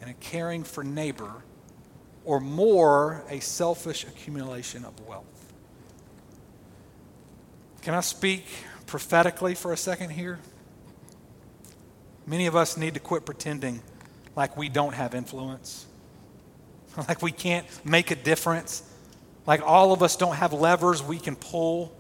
and 0.02 0.10
a 0.10 0.14
caring 0.14 0.64
for 0.64 0.84
neighbor, 0.84 1.32
or 2.26 2.40
more 2.40 3.24
a 3.30 3.40
selfish 3.40 4.04
accumulation 4.04 4.86
of 4.86 5.00
wealth? 5.08 5.26
Can 7.82 7.94
I 7.94 8.02
speak 8.02 8.46
prophetically 8.86 9.56
for 9.56 9.74
a 9.74 9.78
second 9.78 10.12
here? 10.12 10.40
Many 12.26 12.46
of 12.46 12.56
us 12.56 12.78
need 12.78 12.94
to 12.94 13.00
quit 13.00 13.26
pretending 13.26 13.82
like 14.36 14.56
we 14.56 14.70
don't 14.70 14.94
have 14.94 15.16
influence, 15.16 15.86
like 17.08 17.22
we 17.22 17.32
can't 17.32 17.66
make 17.86 18.12
a 18.12 18.16
difference, 18.16 18.84
like 19.46 19.62
all 19.62 19.94
of 19.94 20.04
us 20.04 20.16
don't 20.16 20.36
have 20.36 20.54
levers 20.54 21.02
we 21.02 21.18
can 21.18 21.36
pull 21.36 21.96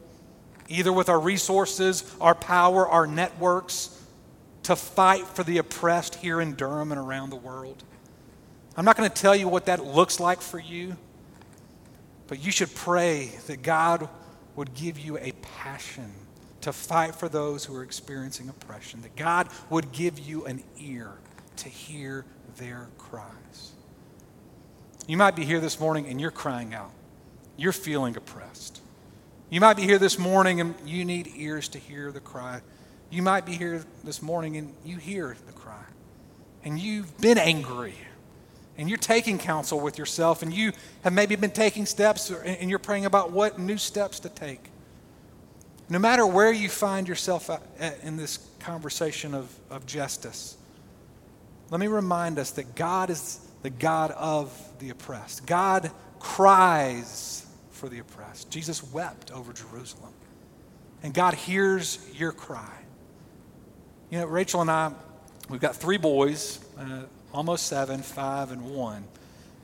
either 0.69 0.93
with 0.93 1.10
our 1.10 1.19
resources, 1.19 2.04
our 2.21 2.36
power, 2.36 2.88
our 2.88 3.08
networks, 3.08 3.95
to 4.63 4.75
fight 4.75 5.25
for 5.28 5.43
the 5.43 5.58
oppressed 5.58 6.15
here 6.15 6.39
in 6.39 6.54
Durham 6.54 6.91
and 6.91 7.02
around 7.02 7.32
the 7.32 7.36
world. 7.36 7.84
I'm 8.78 8.86
not 8.86 8.95
going 8.95 9.10
to 9.10 9.15
tell 9.15 9.36
you 9.36 9.47
what 9.49 9.65
that 9.65 9.84
looks 9.84 10.19
like 10.19 10.41
for 10.41 10.60
you, 10.60 10.95
but 12.28 12.39
you 12.39 12.52
should 12.52 12.73
pray 12.75 13.32
that 13.47 13.63
God 13.63 14.08
would 14.56 14.73
give 14.75 14.99
you 14.99 15.17
a 15.17 15.32
passion 15.41 16.12
to 16.62 16.71
fight 16.71 17.15
for 17.15 17.28
those 17.28 17.65
who 17.65 17.75
are 17.75 17.84
experiencing 17.84 18.47
oppression, 18.47 19.02
that 19.02 19.15
God 19.15 19.49
would 19.69 19.91
give 19.91 20.19
you 20.19 20.45
an 20.45 20.63
ear 20.78 21.13
to 21.58 21.69
hear 21.69 22.25
their 22.58 22.89
cries. 22.97 23.71
You 25.10 25.17
might 25.17 25.36
be 25.36 25.43
here 25.43 25.60
this 25.60 25.80
morning 25.80 26.06
and 26.06 26.22
you're 26.22 26.30
crying 26.30 26.76
out. 26.76 26.91
You're 27.58 27.72
feeling 27.72 28.15
oppressed. 28.15 28.80
You 29.50 29.60
might 29.60 29.76
be 29.76 29.82
here 29.82 29.98
this 29.98 30.19
morning 30.19 30.62
and 30.62 30.76
you 30.86 31.04
need 31.04 31.32
ears 31.36 31.67
to 31.69 31.80
hear 31.80 32.12
the 32.12 32.19
cry. 32.19 32.62
You 33.10 33.24
might 33.24 33.43
be 33.43 33.54
here 33.54 33.84
this 34.04 34.22
morning 34.22 34.56
and 34.56 34.72
you 34.86 34.98
hear 34.98 35.36
the 35.48 35.54
cry. 35.54 35.84
And 36.63 36.78
you've 36.78 37.19
been 37.19 37.39
angry. 37.39 37.95
And 38.78 38.88
you're 38.88 39.00
taking 39.00 39.39
counsel 39.39 39.80
with 39.80 39.98
yourself. 39.98 40.43
And 40.43 40.54
you 40.54 40.74
have 41.04 41.12
maybe 41.12 41.36
been 41.36 41.50
taking 41.50 41.88
steps 41.88 42.30
and 42.30 42.69
you're 42.69 42.78
praying 42.78 43.06
about 43.06 43.32
what 43.32 43.58
new 43.58 43.80
steps 43.80 44.19
to 44.19 44.30
take. 44.30 44.63
No 45.89 45.98
matter 45.98 46.24
where 46.28 46.52
you 46.52 46.69
find 46.69 47.08
yourself 47.08 47.50
in 48.04 48.15
this 48.15 48.48
conversation 48.60 49.34
of, 49.34 49.52
of 49.72 49.88
justice, 49.88 50.56
let 51.72 51.80
me 51.80 51.88
remind 51.88 52.38
us 52.38 52.52
that 52.52 52.76
God 52.76 53.10
is 53.10 53.43
the 53.62 53.69
God 53.69 54.12
of 54.12 54.52
the 54.80 54.89
oppressed. 54.89 55.45
God 55.45 55.91
cries 56.19 57.45
for 57.72 57.89
the 57.89 58.00
oppressed. 58.00 58.50
Jesus 58.50 58.84
wept 58.91 59.32
over 59.32 59.54
Jerusalem. 59.54 60.13
And 61.04 61.13
God 61.13 61.34
hears 61.34 62.00
your 62.13 62.32
cry. 62.32 62.74
You 64.10 64.19
know, 64.19 64.26
Rachel 64.26 64.62
and 64.62 64.69
I, 64.69 64.91
we've 65.50 65.62
got 65.62 65.76
three 65.76 65.98
boys, 65.98 66.60
uh, 66.78 67.04
almost 67.34 67.67
seven, 67.67 68.02
five, 68.02 68.52
and 68.52 68.74
one. 68.74 69.04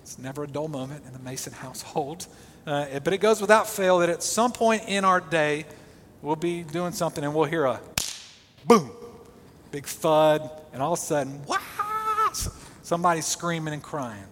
It's 0.01 0.19
never 0.19 0.43
a 0.43 0.47
dull 0.47 0.67
moment 0.67 1.03
in 1.05 1.13
the 1.13 1.19
Mason 1.19 1.53
household. 1.53 2.27
Uh, 2.65 2.99
but 3.03 3.13
it 3.13 3.19
goes 3.19 3.41
without 3.41 3.69
fail 3.69 3.99
that 3.99 4.09
at 4.09 4.23
some 4.23 4.51
point 4.51 4.81
in 4.87 5.05
our 5.05 5.21
day, 5.21 5.67
we'll 6.23 6.35
be 6.35 6.63
doing 6.63 6.91
something 6.91 7.23
and 7.23 7.31
we'll 7.35 7.45
hear 7.45 7.65
a 7.65 7.79
boom, 8.65 8.89
big 9.69 9.85
thud, 9.85 10.49
and 10.73 10.81
all 10.81 10.93
of 10.93 10.97
a 10.97 11.01
sudden, 11.03 11.45
wow, 11.45 11.59
somebody's 12.85 13.25
screaming 13.25 13.73
and 13.73 13.81
crying. 13.81 14.23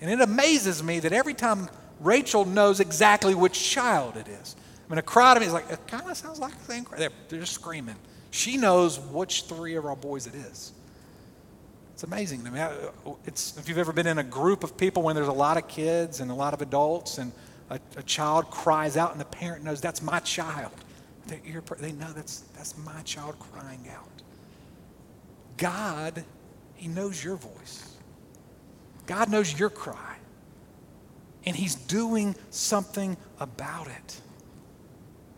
And 0.00 0.10
it 0.10 0.20
amazes 0.20 0.82
me 0.82 0.98
that 1.00 1.12
every 1.12 1.34
time 1.34 1.68
Rachel 2.00 2.44
knows 2.44 2.80
exactly 2.80 3.34
which 3.34 3.62
child 3.62 4.16
it 4.16 4.26
is. 4.26 4.56
I 4.86 4.90
mean, 4.90 4.98
a 4.98 5.02
crowd 5.02 5.38
me 5.40 5.46
is 5.46 5.52
like, 5.52 5.70
it 5.70 5.86
kind 5.86 6.10
of 6.10 6.16
sounds 6.16 6.40
like 6.40 6.58
the 6.58 6.64
same. 6.64 6.86
They're, 6.96 7.10
they're 7.28 7.40
just 7.40 7.54
screaming. 7.54 7.94
She 8.32 8.56
knows 8.56 8.98
which 8.98 9.44
three 9.44 9.76
of 9.76 9.86
our 9.86 9.94
boys 9.94 10.26
it 10.26 10.34
is. 10.34 10.72
It's 11.92 12.02
amazing. 12.02 12.44
I 12.46 12.50
mean, 12.50 13.16
it's, 13.24 13.56
if 13.56 13.68
you've 13.68 13.78
ever 13.78 13.92
been 13.92 14.08
in 14.08 14.18
a 14.18 14.24
group 14.24 14.64
of 14.64 14.76
people 14.76 15.04
when 15.04 15.14
there's 15.14 15.28
a 15.28 15.32
lot 15.32 15.56
of 15.56 15.68
kids 15.68 16.18
and 16.18 16.30
a 16.30 16.34
lot 16.34 16.54
of 16.54 16.60
adults, 16.60 17.18
and 17.18 17.30
a, 17.70 17.78
a 17.96 18.02
child 18.02 18.50
cries 18.50 18.96
out, 18.96 19.12
and 19.12 19.20
the 19.20 19.26
parent 19.26 19.62
knows 19.62 19.80
that's 19.80 20.02
my 20.02 20.18
child. 20.18 20.72
They, 21.28 21.40
they 21.78 21.92
know 21.92 22.12
that's, 22.12 22.40
that's 22.56 22.76
my 22.78 23.00
child 23.02 23.36
crying 23.38 23.86
out. 23.94 24.08
God, 25.56 26.24
He 26.74 26.88
knows 26.88 27.22
your 27.22 27.36
voice. 27.36 27.91
God 29.06 29.30
knows 29.30 29.58
your 29.58 29.70
cry. 29.70 30.16
And 31.44 31.56
He's 31.56 31.74
doing 31.74 32.36
something 32.50 33.16
about 33.40 33.88
it. 33.88 34.20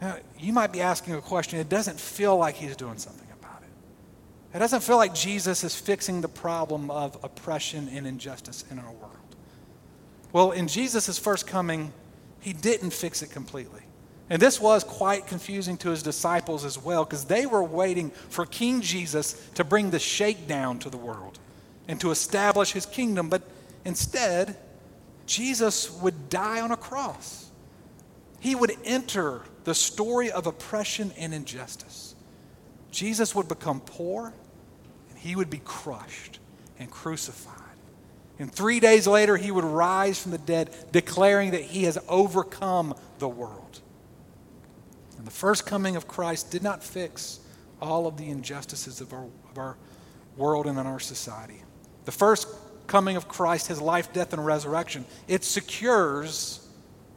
Now, 0.01 0.17
you 0.39 0.53
might 0.53 0.73
be 0.73 0.81
asking 0.81 1.15
a 1.15 1.21
question. 1.21 1.59
It 1.59 1.69
doesn't 1.69 1.99
feel 1.99 2.37
like 2.37 2.57
He's 2.57 2.77
doing 2.77 2.99
something 2.99 3.29
about 3.41 3.63
it. 3.63 4.57
It 4.57 4.61
doesn't 4.61 4.83
feel 4.83 4.97
like 4.97 5.15
Jesus 5.15 5.65
is 5.65 5.75
fixing 5.75 6.21
the 6.21 6.29
problem 6.29 6.91
of 6.91 7.19
oppression 7.23 7.89
and 7.93 8.07
injustice 8.07 8.65
in 8.71 8.79
our 8.79 8.93
world. 8.93 9.13
Well, 10.33 10.51
in 10.51 10.69
Jesus' 10.69 11.19
first 11.19 11.47
coming, 11.47 11.93
He 12.41 12.53
didn't 12.53 12.91
fix 12.91 13.23
it 13.23 13.31
completely. 13.31 13.81
And 14.31 14.41
this 14.41 14.61
was 14.61 14.85
quite 14.85 15.27
confusing 15.27 15.77
to 15.79 15.91
his 15.91 16.03
disciples 16.03 16.65
as 16.65 16.79
well, 16.79 17.05
because 17.05 17.27
they 17.27 17.45
were 17.47 17.63
waiting 17.63 18.11
for 18.11 18.47
King 18.47 18.81
Jesus 18.81 19.35
to 19.55 19.65
bring 19.65 19.91
the 19.91 19.99
shakedown 19.99 20.79
to 20.81 20.91
the 20.91 20.97
world 20.97 21.39
and 21.89 22.01
to 22.01 22.11
establish 22.11 22.73
his 22.73 22.87
kingdom. 22.87 23.29
But 23.29 23.43
instead, 23.85 24.57
Jesus 25.27 25.91
would 26.01 26.29
die 26.29 26.61
on 26.61 26.71
a 26.71 26.77
cross. 26.77 27.51
He 28.41 28.55
would 28.55 28.73
enter 28.85 29.43
the 29.65 29.75
story 29.75 30.31
of 30.31 30.47
oppression 30.47 31.13
and 31.17 31.33
injustice. 31.33 32.15
Jesus 32.91 33.35
would 33.35 33.49
become 33.49 33.81
poor, 33.81 34.33
and 35.11 35.19
he 35.19 35.35
would 35.35 35.51
be 35.51 35.61
crushed 35.65 36.39
and 36.79 36.91
crucified. 36.91 37.55
And 38.39 38.53
three 38.53 38.81
days 38.81 39.07
later, 39.07 39.37
he 39.37 39.51
would 39.51 39.65
rise 39.65 40.21
from 40.21 40.33
the 40.33 40.39
dead, 40.39 40.71
declaring 40.93 41.53
that 41.53 41.63
he 41.63 41.85
has 41.85 41.99
overcome 42.09 42.95
the 43.19 43.29
world. 43.29 43.81
And 45.19 45.27
the 45.27 45.31
first 45.31 45.67
coming 45.67 45.97
of 45.97 46.09
Christ 46.09 46.51
did 46.51 46.63
not 46.63 46.83
fix 46.83 47.41
all 47.81 48.07
of 48.07 48.17
the 48.17 48.29
injustices 48.29 49.01
of 49.01 49.13
our, 49.13 49.27
of 49.51 49.59
our 49.59 49.77
world 50.37 50.67
and 50.67 50.79
in 50.79 50.87
our 50.87 51.01
society. 51.01 51.63
The 52.05 52.13
first 52.13 52.49
coming 52.95 53.17
of 53.17 53.27
Christ, 53.27 53.67
his 53.67 53.81
life, 53.81 54.13
death, 54.13 54.33
and 54.33 54.47
resurrection, 54.47 55.05
it 55.27 55.43
secures 55.43 56.65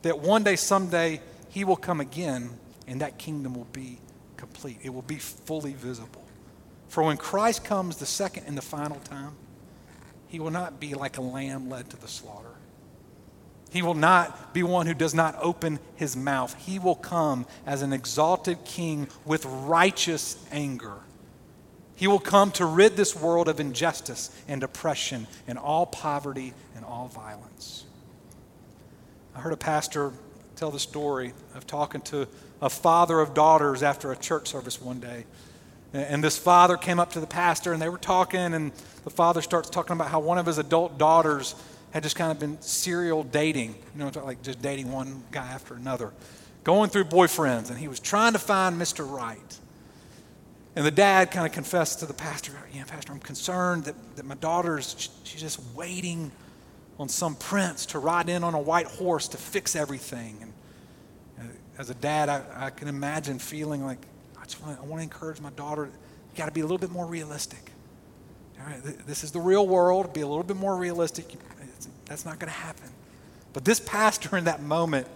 that 0.02 0.18
one 0.18 0.44
day, 0.44 0.56
someday, 0.56 1.22
he 1.50 1.64
will 1.64 1.76
come 1.76 2.02
again 2.02 2.50
and 2.88 3.02
that 3.02 3.20
kingdom 3.20 3.54
will 3.54 3.68
be 3.74 4.00
complete. 4.38 4.80
It 4.82 4.92
will 4.92 5.04
be 5.04 5.18
fully 5.18 5.74
visible. 5.74 6.26
For 6.88 7.04
when 7.04 7.16
Christ 7.16 7.64
comes 7.64 7.98
the 7.98 8.08
second 8.08 8.46
and 8.48 8.58
the 8.58 8.62
final 8.64 8.98
time, 9.02 9.34
he 10.26 10.40
will 10.40 10.50
not 10.50 10.80
be 10.80 10.96
like 10.96 11.20
a 11.20 11.22
lamb 11.22 11.70
led 11.70 11.92
to 11.92 12.02
the 12.02 12.08
slaughter. 12.08 12.56
He 13.70 13.84
will 13.84 13.94
not 13.94 14.56
be 14.56 14.64
one 14.64 14.88
who 14.88 14.96
does 14.96 15.14
not 15.14 15.36
open 15.40 15.78
his 15.96 16.18
mouth. 16.18 16.56
He 16.56 16.80
will 16.80 16.96
come 16.96 17.46
as 17.68 17.84
an 17.84 17.94
exalted 17.94 18.66
king 18.66 19.10
with 19.26 19.46
righteous 19.46 20.44
anger. 20.52 20.96
He 21.98 22.06
will 22.06 22.20
come 22.20 22.52
to 22.52 22.66
rid 22.66 22.96
this 22.96 23.16
world 23.16 23.50
of 23.50 23.60
injustice 23.60 24.30
and 24.48 24.62
oppression 24.62 25.26
and 25.48 25.58
all 25.58 25.88
poverty 25.88 26.54
and 26.76 26.86
all 26.86 27.08
violence. 27.08 27.86
I 29.36 29.40
heard 29.40 29.52
a 29.52 29.58
pastor 29.58 30.14
tell 30.56 30.70
the 30.70 30.80
story 30.80 31.34
of 31.56 31.66
talking 31.66 32.02
to 32.02 32.28
a 32.62 32.70
father 32.70 33.20
of 33.20 33.34
daughters 33.34 33.82
after 33.82 34.12
a 34.12 34.16
church 34.16 34.48
service 34.48 34.80
one 34.80 35.00
day. 35.00 35.26
And 35.92 36.24
this 36.24 36.38
father 36.38 36.78
came 36.78 37.00
up 37.00 37.14
to 37.14 37.20
the 37.20 37.28
pastor 37.28 37.74
and 37.74 37.82
they 37.82 37.90
were 37.90 37.98
talking, 37.98 38.54
and 38.54 38.72
the 39.04 39.10
father 39.10 39.42
starts 39.42 39.68
talking 39.68 39.94
about 39.94 40.10
how 40.10 40.20
one 40.20 40.38
of 40.38 40.46
his 40.46 40.60
adult 40.60 41.00
daughters 41.00 41.56
had 41.92 42.04
just 42.04 42.16
kind 42.16 42.32
of 42.32 42.40
been 42.40 42.62
serial 42.62 43.24
dating, 43.24 43.74
you 43.96 44.04
know, 44.04 44.12
like 44.24 44.44
just 44.44 44.62
dating 44.62 44.92
one 44.92 45.24
guy 45.32 45.48
after 45.48 45.74
another, 45.74 46.14
going 46.64 46.92
through 46.92 47.06
boyfriends, 47.06 47.72
and 47.72 47.80
he 47.80 47.88
was 47.88 48.00
trying 48.00 48.34
to 48.34 48.40
find 48.40 48.80
Mr. 48.80 49.10
Right. 49.10 49.60
And 50.78 50.86
the 50.86 50.92
dad 50.92 51.32
kind 51.32 51.44
of 51.44 51.52
confessed 51.52 52.02
to 52.02 52.06
the 52.06 52.14
pastor, 52.14 52.52
yeah, 52.72 52.84
Pastor, 52.84 53.12
I'm 53.12 53.20
concerned 53.20 53.86
that, 53.86 53.96
that 54.16 54.28
my 54.28 54.36
daughter's, 54.36 55.10
she's 55.24 55.42
just 55.42 55.60
waiting 55.74 56.32
on 57.00 57.10
some 57.10 57.34
prince 57.34 57.88
to 57.88 58.00
ride 58.00 58.30
in 58.30 58.44
on 58.44 58.54
a 58.54 58.62
white 58.62 58.86
horse 58.86 59.28
to 59.30 59.38
fix 59.38 59.76
everything. 59.76 60.38
And 60.40 60.54
uh, 61.40 61.82
as 61.82 61.90
a 61.90 61.96
dad, 61.96 62.30
I, 62.30 62.44
I 62.56 62.70
can 62.70 62.90
imagine 62.90 63.40
feeling 63.40 63.84
like, 63.84 63.98
I 64.40 64.44
just 64.44 64.62
want, 64.62 64.80
to 64.80 64.98
encourage 64.98 65.42
my 65.42 65.50
daughter, 65.50 65.86
you 65.86 66.38
got 66.38 66.46
to 66.46 66.52
be 66.52 66.62
a 66.62 66.64
little 66.64 66.78
bit 66.78 66.92
more 66.92 67.08
realistic. 67.08 67.72
All 68.60 68.68
right, 68.68 68.84
this 69.08 69.24
is 69.24 69.32
the 69.32 69.42
real 69.42 69.66
world. 69.66 70.14
Be 70.14 70.22
a 70.22 70.28
little 70.28 70.44
bit 70.44 70.58
more 70.58 70.78
realistic. 70.78 71.26
That's 72.06 72.24
not 72.24 72.38
going 72.38 72.54
to 72.54 72.60
happen. 72.60 72.90
But 73.52 73.66
this 73.66 73.80
pastor 73.80 74.38
in 74.38 74.44
that 74.44 74.62
moment, 74.62 75.08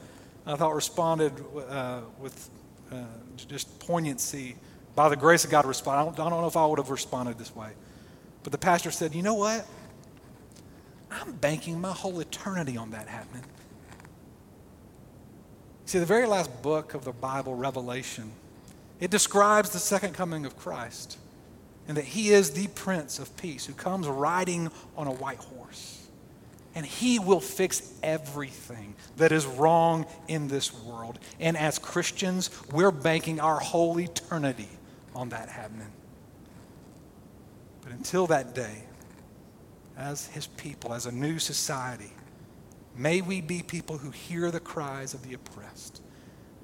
I 0.47 0.56
thought, 0.56 0.74
responded 0.74 1.34
uh, 1.69 2.02
with 2.19 2.50
uh, 2.91 3.04
just 3.47 3.78
poignancy. 3.78 4.56
By 4.95 5.10
the 5.10 5.15
grace 5.15 5.43
of 5.45 5.51
God, 5.51 5.65
respond. 5.65 5.99
I 5.99 6.04
don't, 6.04 6.27
I 6.27 6.30
don't 6.30 6.41
know 6.41 6.47
if 6.47 6.58
I 6.58 6.65
would 6.65 6.80
have 6.80 6.89
responded 6.89 7.38
this 7.38 7.56
way. 7.56 7.69
But 8.43 8.51
the 8.51 8.58
pastor 8.58 8.91
said, 8.91 9.15
You 9.15 9.21
know 9.21 9.36
what? 9.36 9.65
I'm 11.10 11.34
banking 11.34 11.80
my 11.80 11.91
whole 11.91 12.19
eternity 12.19 12.77
on 12.77 12.91
that 12.91 13.08
happening. 13.08 13.43
See, 15.86 15.99
the 15.99 16.06
very 16.06 16.25
last 16.25 16.62
book 16.62 16.93
of 16.93 17.04
the 17.04 17.12
Bible, 17.12 17.54
Revelation, 17.56 18.32
it 18.99 19.12
describes 19.12 19.71
the 19.71 19.80
second 19.80 20.13
coming 20.13 20.45
of 20.45 20.58
Christ 20.58 21.17
and 21.88 21.97
that 21.97 22.06
he 22.06 22.30
is 22.30 22.51
the 22.51 22.67
Prince 22.67 23.19
of 23.19 23.36
Peace 23.36 23.65
who 23.65 23.73
comes 23.73 24.08
riding 24.08 24.71
on 24.95 25.08
a 25.08 25.12
white 25.12 25.39
horse 25.39 26.01
and 26.75 26.86
He 26.86 27.19
will 27.19 27.39
fix 27.39 27.93
everything 28.01 28.95
that 29.17 29.32
is 29.32 29.45
wrong 29.45 30.06
in 30.27 30.47
this 30.47 30.73
world. 30.73 31.19
And 31.39 31.58
as 31.58 31.80
Christians, 31.80 32.49
we're 32.71 32.91
banking 32.91 33.39
our 33.39 33.60
whole 33.60 33.99
eternity 33.99 34.69
on 35.15 35.30
that 35.30 35.50
happening. 35.50 35.91
But 37.82 37.91
until 37.93 38.28
that 38.28 38.54
day, 38.54 38.84
as 39.97 40.28
His 40.28 40.47
people, 40.47 40.93
as 40.93 41.06
a 41.06 41.12
new 41.12 41.39
society, 41.39 42.12
may 42.95 43.21
we 43.21 43.41
be 43.41 43.62
people 43.62 43.97
who 43.97 44.12
hear 44.12 44.52
the 44.52 44.60
cries 44.60 45.13
of 45.13 45.28
the 45.28 45.34
oppressed. 45.34 46.02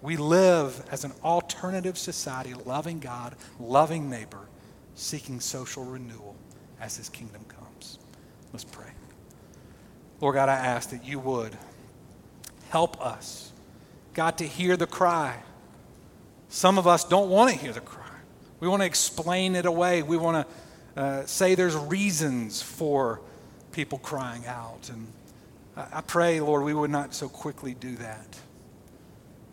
We 0.01 0.17
live 0.17 0.85
as 0.91 1.03
an 1.03 1.13
alternative 1.23 1.97
society, 1.97 2.53
loving 2.53 2.99
God, 2.99 3.35
loving 3.59 4.09
neighbor, 4.09 4.47
seeking 4.95 5.39
social 5.39 5.83
renewal 5.83 6.35
as 6.79 6.97
His 6.97 7.09
kingdom 7.09 7.43
comes. 7.47 7.99
Let's 8.53 8.63
pray. 8.63 8.91
Lord 10.21 10.35
God, 10.35 10.49
I 10.49 10.55
ask 10.55 10.89
that 10.91 11.05
you 11.05 11.19
would 11.19 11.55
help 12.69 12.99
us, 13.01 13.51
God, 14.13 14.37
to 14.39 14.45
hear 14.45 14.77
the 14.77 14.87
cry. 14.87 15.35
Some 16.49 16.77
of 16.77 16.87
us 16.87 17.03
don't 17.03 17.29
want 17.29 17.51
to 17.51 17.57
hear 17.57 17.73
the 17.73 17.81
cry. 17.81 18.06
We 18.59 18.67
want 18.67 18.81
to 18.81 18.85
explain 18.85 19.55
it 19.55 19.65
away. 19.65 20.03
We 20.03 20.17
want 20.17 20.47
to 20.95 21.01
uh, 21.01 21.25
say 21.25 21.55
there's 21.55 21.75
reasons 21.75 22.61
for 22.61 23.21
people 23.71 23.99
crying 23.99 24.45
out. 24.47 24.89
And 24.89 25.07
I, 25.75 26.01
pray, 26.01 26.39
Lord, 26.39 26.63
we 26.63 26.73
would 26.73 26.89
not 26.89 27.13
so 27.13 27.29
quickly 27.29 27.73
do 27.73 27.95
that. 27.97 28.37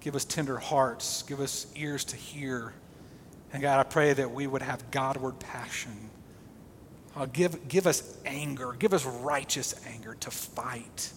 Give 0.00 0.16
us 0.16 0.24
tender 0.24 0.58
hearts, 0.58 1.22
give 1.22 1.40
us 1.40 1.66
ears 1.76 2.04
to 2.06 2.16
hear. 2.16 2.72
And 3.52 3.62
God, 3.62 3.78
I 3.78 3.82
pray 3.84 4.12
that 4.12 4.30
we 4.30 4.46
would 4.46 4.62
have 4.62 4.90
Godward 4.90 5.38
passion 5.38 6.10
uh, 7.16 7.26
give, 7.26 7.68
give 7.68 7.86
us 7.86 8.16
anger, 8.24 8.74
give 8.78 8.92
us 8.92 9.04
righteous 9.04 9.74
anger 9.86 10.14
to 10.20 10.30
fight 10.30 11.12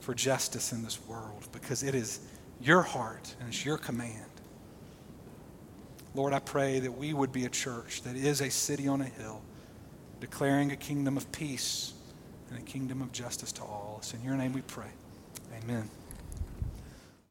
for 0.00 0.14
justice 0.14 0.72
in 0.72 0.82
this 0.82 0.98
world 1.06 1.46
because 1.52 1.82
it 1.82 1.94
is 1.94 2.20
your 2.60 2.82
heart 2.82 3.34
and 3.38 3.48
it's 3.48 3.64
your 3.64 3.78
command. 3.78 4.29
Lord, 6.14 6.32
I 6.32 6.40
pray 6.40 6.80
that 6.80 6.92
we 6.92 7.12
would 7.12 7.32
be 7.32 7.44
a 7.44 7.48
church 7.48 8.02
that 8.02 8.16
is 8.16 8.40
a 8.40 8.50
city 8.50 8.88
on 8.88 9.00
a 9.00 9.04
hill, 9.04 9.42
declaring 10.20 10.72
a 10.72 10.76
kingdom 10.76 11.16
of 11.16 11.30
peace 11.30 11.92
and 12.50 12.58
a 12.58 12.62
kingdom 12.62 13.00
of 13.00 13.12
justice 13.12 13.52
to 13.52 13.62
all. 13.62 13.96
It's 13.98 14.12
in 14.12 14.22
your 14.22 14.34
name 14.34 14.52
we 14.52 14.62
pray. 14.62 14.90
Amen. 15.62 15.88